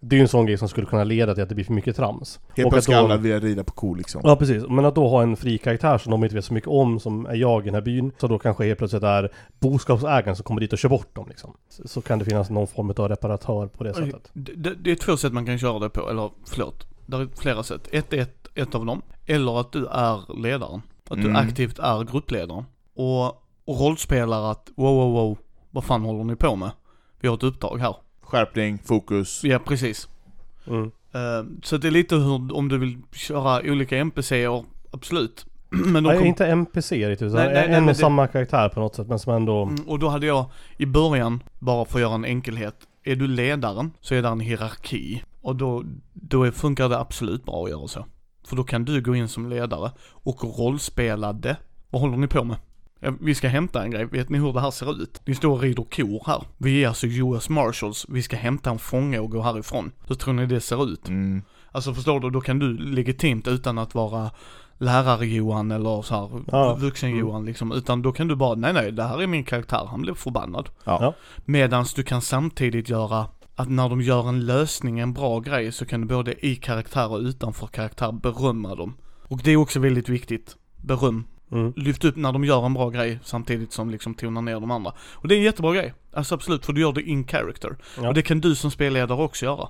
[0.00, 1.72] det är ju en sån grej som skulle kunna leda till att det blir för
[1.72, 2.40] mycket trams.
[2.56, 4.20] Helt plötsligt då- alla vill rida på ko liksom.
[4.24, 6.68] Ja precis, men att då ha en fri karaktär som de inte vet så mycket
[6.70, 10.36] om som är jag i den här byn Så då kanske helt plötsligt är boskapsägaren
[10.36, 12.90] som kommer dit och kör bort dem liksom Så, så kan det finnas någon form
[12.90, 15.90] av reparatör på det sättet Det, det, det är två sätt man kan köra det
[15.90, 16.86] på, eller förlåt.
[17.06, 17.88] Det är flera sätt.
[17.92, 20.82] Ett är ett, ett av dem, eller att du är ledaren.
[21.10, 21.36] Att du Mm.
[21.36, 22.64] aktivt är gruppledaren.
[22.94, 23.24] Och,
[23.64, 25.38] och rollspelar att, wow, wow, wow,
[25.70, 26.70] vad fan håller ni på med?
[27.20, 27.96] Vi har ett uppdrag här.
[28.28, 29.44] Skärpning, fokus.
[29.44, 30.08] Ja, precis.
[30.66, 30.90] mm.
[31.12, 35.46] Eh, så det är lite hur, om du vill köra olika NPCer, absolut.
[35.68, 38.26] Men de Nej, kom, inte NPC riktigt, utan Nej, nej, en nej, och det- samma
[38.26, 41.84] karaktär på något sätt men som ändå Mm, och då hade jag i början, bara
[41.84, 42.74] för att göra en enkelhet,
[43.04, 45.22] är du ledaren så är det en hierarki.
[45.40, 48.04] Och då, då är, funkar det absolut bra att göra så.
[48.48, 51.56] För då kan du gå in som ledare och rollspela det.
[51.90, 52.56] Vad håller ni på med?
[53.20, 55.20] Vi ska hämta en grej, vet ni hur det här ser ut?
[55.24, 56.42] Ni står och rider kor här.
[56.56, 59.92] Vi är alltså US Marshals, vi ska hämta en fånge och gå härifrån.
[60.06, 61.08] Hur tror ni det ser ut?
[61.08, 61.42] Mm.
[61.72, 64.30] Alltså förstår du, då kan du legitimt utan att vara
[64.78, 66.74] lärare-Johan eller så här Ja.
[66.74, 67.72] vuxen-Johan liksom.
[67.72, 70.68] Utan då kan du bara, nej nej, det här är min karaktär, han blev förbannad.
[70.84, 70.98] Ja.
[71.00, 71.14] Ja.
[71.44, 75.86] Medans du kan samtidigt göra att när de gör en lösning, en bra grej, så
[75.86, 78.94] kan du både i karaktär och utanför karaktär berömma dem.
[79.28, 80.56] Och det är också väldigt viktigt.
[80.76, 81.26] Beröm.
[81.52, 81.72] Mm.
[81.76, 84.92] Lyft upp när de gör en bra grej samtidigt som liksom tonar ner de andra.
[85.12, 85.94] Och det är en jättebra grej.
[86.12, 87.76] Alltså absolut, för du gör det in character.
[88.02, 88.08] Ja.
[88.08, 89.68] Och det kan du som spelledare också göra.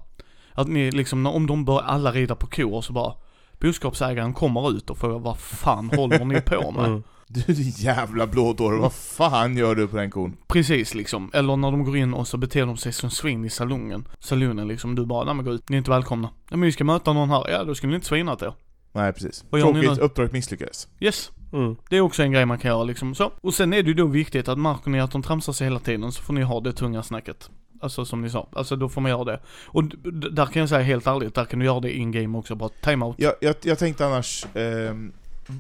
[0.52, 3.14] Att ni liksom, när- om de börjar alla rida på kor så bara
[3.60, 6.84] Boskapsägaren kommer ut och frågar vad fan håller ni på med?
[6.86, 7.02] Mm.
[7.30, 10.36] Du jävla blådåre, vad fan gör du på den kon?
[10.46, 11.30] Precis liksom.
[11.34, 14.08] Eller när de går in och så beter de sig som svin i salongen.
[14.18, 16.28] Salonen liksom, du bara, nej men gå ut, ni är inte välkomna.
[16.50, 18.52] Ja men vi ska möta någon här, ja då skulle ni inte svinat er.
[18.92, 19.44] Nej precis.
[19.50, 20.88] Tråkigt, uppdraget misslyckades.
[21.00, 21.76] Yes, Mm.
[21.90, 23.32] det är också en grej man kan göra liksom så.
[23.40, 25.78] Och sen är det ju då viktigt att märker ni att de tramsar sig hela
[25.80, 27.50] tiden så får ni ha det tunga snacket.
[27.80, 29.40] Alltså som ni sa, alltså då får man göra det.
[29.66, 29.84] Och
[30.32, 32.68] där kan jag säga helt ärligt, där kan du göra det in game också, bara
[32.68, 33.16] timeout.
[33.18, 35.12] Jag, jag, jag tänkte annars, ehm,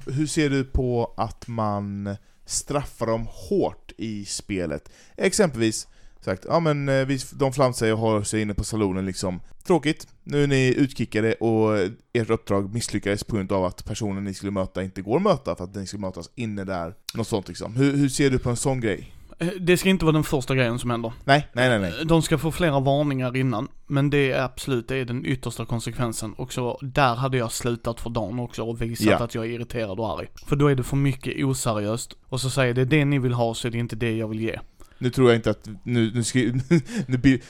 [0.06, 4.90] hur ser du på att man straffar dem hårt i spelet?
[5.16, 5.88] Exempelvis,
[6.20, 9.40] sagt, ja men eh, vi, de flamsar och har sig inne på salonen liksom.
[9.66, 11.78] Tråkigt, nu är ni utkickade och
[12.12, 15.56] ert uppdrag misslyckades på grund av att personen ni skulle möta inte går att möta
[15.56, 16.94] för att ni ska mötas inne där.
[17.14, 17.76] Något sånt liksom.
[17.76, 19.12] Hur, hur ser du på en sån grej?
[19.38, 21.12] Eh, Det ska inte vara den första grejen som händer.
[21.24, 22.04] Nej, nej, nej, nej.
[22.04, 26.32] De ska få flera varningar innan, men det är absolut, det är den yttersta konsekvensen.
[26.32, 29.16] Och så där hade jag slutat för dagen också och visat Ja.
[29.24, 30.26] att jag är irriterad och arg.
[30.46, 32.16] För då är det för mycket oseriöst.
[32.28, 34.40] Och så säger det det ni vill ha så är det inte det jag vill
[34.40, 34.58] ge.
[34.98, 36.38] Nu tror jag inte att, nu, nu, ska,
[37.06, 37.40] nu blir,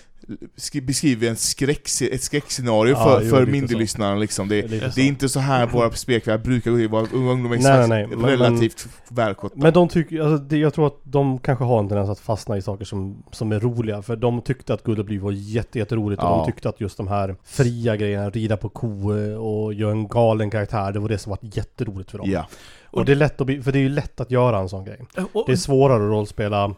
[0.82, 4.48] beskriver en skräck, ett skräckscenario Ja, för, jo, för Mindy-lyssnarna liksom.
[4.48, 4.86] Det, så.
[4.94, 8.16] det är inte så här våra spelkvällar brukar gå till, våra ungdomar är Nej, nej,
[8.30, 9.54] relativt välskötta.
[9.58, 12.56] Men de tycker, alltså det, jag tror att de kanske har en tendens att fastna
[12.56, 14.02] i saker som, som är roliga.
[14.02, 16.36] För de tyckte att Good och Bly var jätte, jätteroligt och Ja.
[16.46, 20.08] de tyckte att just de här fria grejerna, rida på ko eh, och göra en
[20.08, 22.30] galen karaktär, det var det som var jätteroligt för dem.
[22.30, 22.46] Ja.
[22.90, 24.84] Och det är lätt att bli, för det är ju lätt att göra en sån
[24.84, 25.00] grej.
[25.32, 26.74] Och, Det är svårare att rollspela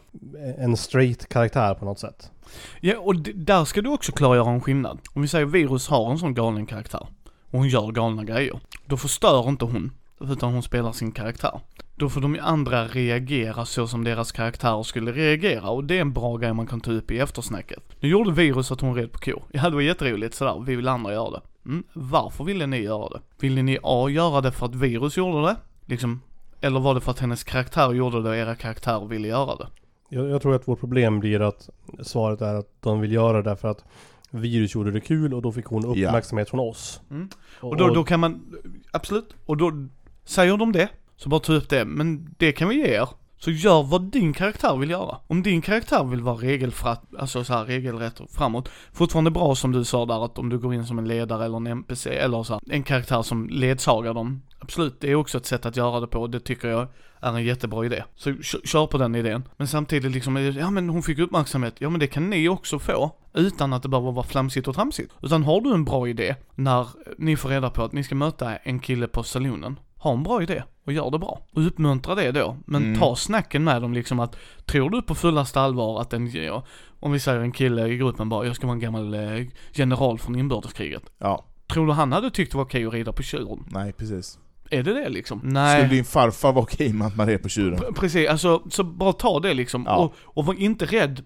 [0.57, 2.31] en straight karaktär på något sätt
[2.79, 4.99] ja, och d- där ska du också klargöra en skillnad.
[5.13, 7.07] Om vi säger Virus har en sån galen karaktär,
[7.51, 8.59] och hon gör galna grejer.
[8.85, 11.59] Då förstör inte hon, utan hon spelar sin karaktär.
[11.95, 16.13] Då får de andra reagera så som deras karaktärer skulle reagera och det är en
[16.13, 17.83] bra grej man kan ta upp i eftersnacket.
[17.99, 19.43] Nu gjorde Virus att hon red på kor.
[19.51, 21.41] Ja, det var jätteroligt sådär, vi vill andra göra det.
[21.65, 21.83] Mm.
[21.93, 23.21] Varför ville ni göra det?
[23.39, 24.09] Ville ni A.
[24.09, 25.55] göra det för att Virus gjorde det?
[25.85, 26.21] Liksom,
[26.61, 29.67] eller var det för att hennes karaktär gjorde det och era karaktärer ville göra det?
[30.13, 31.69] Jag, jag tror att vårt problem blir att
[32.01, 33.83] svaret är att de vill göra det därför att
[34.29, 36.07] virus gjorde det kul och då fick hon Ja.
[36.07, 37.01] uppmärksamhet från oss.
[37.11, 37.29] Mm.
[37.59, 38.55] Och då, då kan man,
[38.91, 39.87] absolut, och då
[40.25, 43.07] säger de det, så bara ta upp det, men det kan vi ge er.
[43.43, 45.17] Så gör vad din karaktär vill göra.
[45.27, 48.69] Om din karaktär vill vara regelfratt, alltså så här regelrätt och framåt.
[48.93, 51.57] Fortfarande bra som du sa där att om du går in som en ledare eller
[51.57, 54.41] en NPC eller så här, en karaktär som ledsagar dem.
[54.59, 56.87] Absolut, det är också ett sätt att göra det på och det tycker jag
[57.19, 58.03] är en jättebra idé.
[58.15, 58.33] Så
[58.63, 59.43] kör på den idén.
[59.57, 62.79] Men samtidigt liksom, eh, ja men hon fick uppmärksamhet, ja men det kan ni också
[62.79, 63.11] få.
[63.33, 65.13] Utan att det behöver vara flamsigt och tramsigt.
[65.21, 66.87] Utan har du en bra idé när
[67.17, 69.79] ni får reda på att ni ska möta en kille på salonen.
[69.97, 71.39] Ha en bra idé och gör det bra.
[71.53, 72.57] Och uppmuntra det då.
[72.65, 72.99] Men Mm.
[72.99, 76.63] ta snacken med dem liksom att, tror du på fullaste allvar att en, ja,
[76.99, 80.19] om vi säger en kille i gruppen bara, jag ska vara en gammal eh, general
[80.19, 81.03] från inbördeskriget.
[81.17, 83.63] Ja, Tror du han hade tyckt det var okej att rida på tjuren?
[83.69, 84.39] nej precis.
[84.69, 85.39] Är det det liksom?
[85.39, 85.87] Skulle Nej.
[85.89, 87.79] din farfar vara okej med att man är på tjuren?
[87.79, 89.83] P- Precis, alltså så bara ta det liksom.
[89.87, 89.95] Ja.
[89.95, 91.23] Och, och var inte rädd.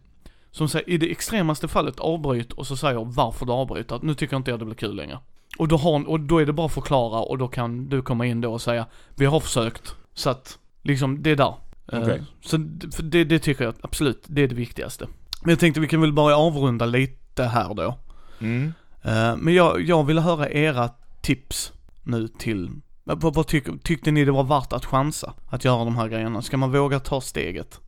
[0.52, 4.00] Som säger, i det extremaste fallet avbryt och så säger varför du avbryter.
[4.04, 5.20] Nu tycker inte jag det blir kul längre.
[5.58, 8.26] Och då, har, och då är det bara att förklara och då kan du komma
[8.26, 8.86] in då och säga,
[9.16, 9.96] vi har försökt.
[10.14, 11.56] Så att, liksom, det är där.
[11.92, 12.24] Eh, Okej.
[12.42, 12.58] så
[13.02, 15.08] det, det tycker jag absolut, det är det viktigaste.
[15.42, 17.98] Men jag tänkte vi kan väl börja avrunda lite här då.
[18.40, 18.74] Mm.
[19.02, 20.90] Eh, men jag, jag vill höra era
[21.22, 22.70] tips nu till,
[23.04, 25.34] vad, vad tycker, tyckte ni det var värt att chansa?
[25.48, 26.42] Att göra de här grejerna?
[26.42, 27.80] Ska man våga ta steget?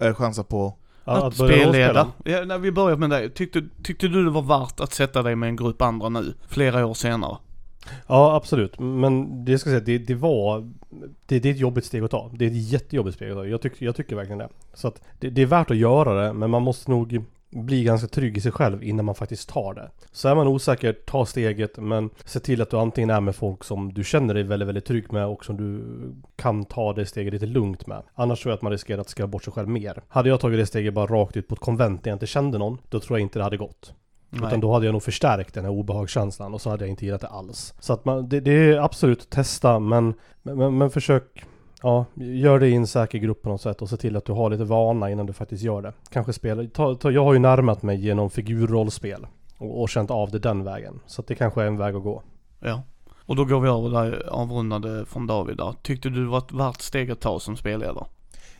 [0.00, 0.78] Eh, Chansa på...
[1.06, 2.08] Att, att spelleda?
[2.24, 3.30] Ja, när vi börjar med dig.
[3.30, 6.86] Tyckte, tyckte du det var värt att sätta dig med en grupp andra nu, flera
[6.86, 7.36] år senare?
[8.06, 8.78] Ja, absolut.
[8.78, 10.72] Men det ska jag säga, det, det var...
[11.26, 12.30] Det, det är ett jobbigt steg att ta.
[12.32, 13.46] Det är ett jättejobbigt steg att ta.
[13.46, 14.48] Jag, tyck, jag tycker verkligen det.
[14.74, 17.24] Så att det, det är värt att göra det, men man måste nog
[17.64, 19.90] bli ganska trygg i sig själv innan man faktiskt tar det.
[20.12, 23.64] Så är man osäker, ta steget, men se till att du antingen är med folk
[23.64, 25.84] som du känner dig väldigt, väldigt trygg med och som du
[26.36, 28.02] kan ta det steget lite lugnt med.
[28.14, 30.02] Annars tror jag att man riskerar att skrämma bort sig själv mer.
[30.08, 32.58] Hade jag tagit det steget bara rakt ut på ett konvent där jag inte kände
[32.58, 33.94] någon, då tror jag inte det hade gått.
[34.32, 37.20] Utan då hade jag nog förstärkt den här obehagskänslan och så hade jag inte gillat
[37.20, 37.74] det alls.
[37.80, 41.44] Så att man, det, det är absolut testa men, men, men försök
[41.82, 44.32] Ja, gör det i en säker grupp på något sätt och se till att du
[44.32, 45.92] har lite vana innan du faktiskt gör det.
[46.10, 49.26] Kanske spela, ta, ta, jag har ju närmat mig genom figurrollspel
[49.58, 51.00] och, och känt av det den vägen.
[51.06, 52.22] Så att det kanske är en väg att gå.
[52.60, 52.82] Ja.
[53.26, 55.74] Och då går vi över där avrundade från David där.
[55.82, 58.06] Tyckte du det var ett värt steg att ta som spelledare?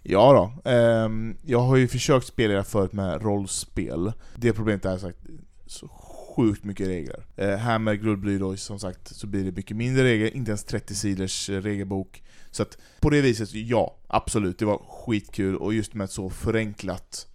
[0.03, 0.33] Ja
[0.65, 0.71] då.
[0.71, 4.13] Ehm, jag har ju försökt spela förut med rollspel.
[4.37, 5.19] Det problemet är sagt
[5.67, 5.89] så
[6.37, 7.25] sjukt mycket regler.
[7.37, 10.65] Eh, här med Grullbly då, som sagt, så blir det mycket mindre regler, inte ens
[10.65, 12.23] 30 sidors regelbok.
[12.57, 16.31] Så att på det viset, ja, absolut, det var skitkul och just med ett så
[16.31, 17.27] förenklat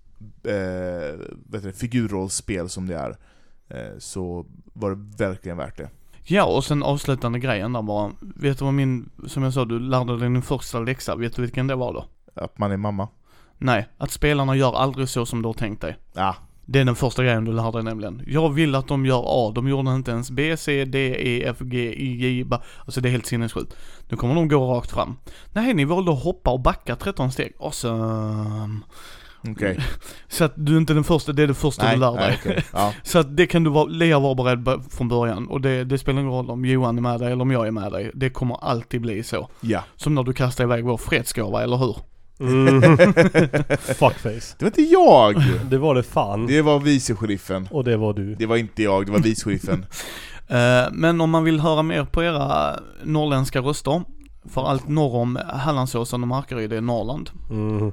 [0.44, 1.20] eh,
[1.50, 3.18] vet du, figurrollspel som det är,
[3.70, 5.90] eh, så var det verkligen värt det.
[6.24, 8.12] Ja, och sen avslutande grejen där bara.
[8.20, 11.16] Vet du vad min, som jag sa, du lärde dig din första läxa.
[11.16, 12.06] Vet du vilken det var då?
[12.34, 13.08] Att man är mamma.
[13.58, 15.98] Nej, att spelarna gör aldrig så som du har tänkt dig.
[16.14, 16.36] Ja,
[16.72, 18.22] Det är den första grejen du lär dig nämligen.
[18.28, 21.58] Jag vill att de gör A, de gjorde inte ens B, C, D, E, F,
[21.60, 22.62] G, I, J, ba.
[22.86, 23.76] Alltså det är helt sinnessjukt.
[24.10, 25.18] Nu kommer de gå rakt fram.
[25.54, 27.54] Nej, ni valde att hoppa och backa 13 steg.
[27.60, 28.80] Awesome.
[29.52, 29.80] okej.
[30.28, 32.20] Så att du är inte den första, det är det första Nej, du lär dig.
[32.28, 32.64] nej, okej.
[32.74, 32.94] Ja.
[33.04, 35.98] Så att det kan du vara, Lea var beredd b- från början och det, det
[35.98, 38.12] spelar ingen roll om Johan är med dig eller om jag är med dig.
[38.14, 39.50] Det kommer alltid bli så.
[39.62, 39.84] ja.
[39.96, 41.96] Som när du kastade iväg vår fredsgåva, eller hur?
[42.42, 42.82] Mm.
[43.80, 44.56] Fuckface.
[44.58, 45.44] Det var inte jag!
[45.70, 46.48] Det var det fan.
[46.48, 47.68] Det var vice-sheriffen.
[47.72, 48.36] Och det var du.
[48.36, 49.86] Det var inte jag, det var vice-sheriffen.
[50.48, 54.04] Eh, men om man vill höra mer på era norrländska röster,
[54.50, 57.30] för allt norr om Hallandsåsen och Markaryd det är Norrland.
[57.50, 57.92] Mm.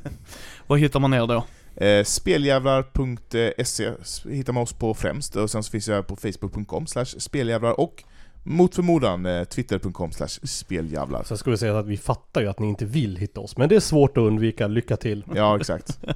[0.66, 1.44] Var hittar man er då?
[1.84, 3.90] Eh, speljävlar.se
[4.30, 8.04] hittar man oss på främst, och sen så finns jag på facebook.com speljävlar och
[8.42, 11.22] mot förmodan eh, twitter.com slash speljävlar.
[11.22, 13.68] Sen ska vi säga att vi fattar ju att ni inte vill hitta oss, men
[13.68, 14.66] det är svårt att undvika.
[14.66, 15.24] Lycka till!
[15.34, 15.98] Ja, exakt.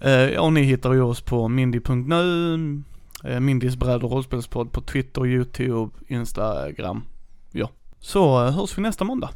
[0.00, 2.54] Eh, och ni hittar ju oss på mindy.nu,
[3.24, 7.02] eh, Mindys bräd och rollspelspodd på Twitter, YouTube, Instagram.
[7.52, 7.70] Ja.
[8.00, 9.30] Så eh, hörs vi nästa måndag.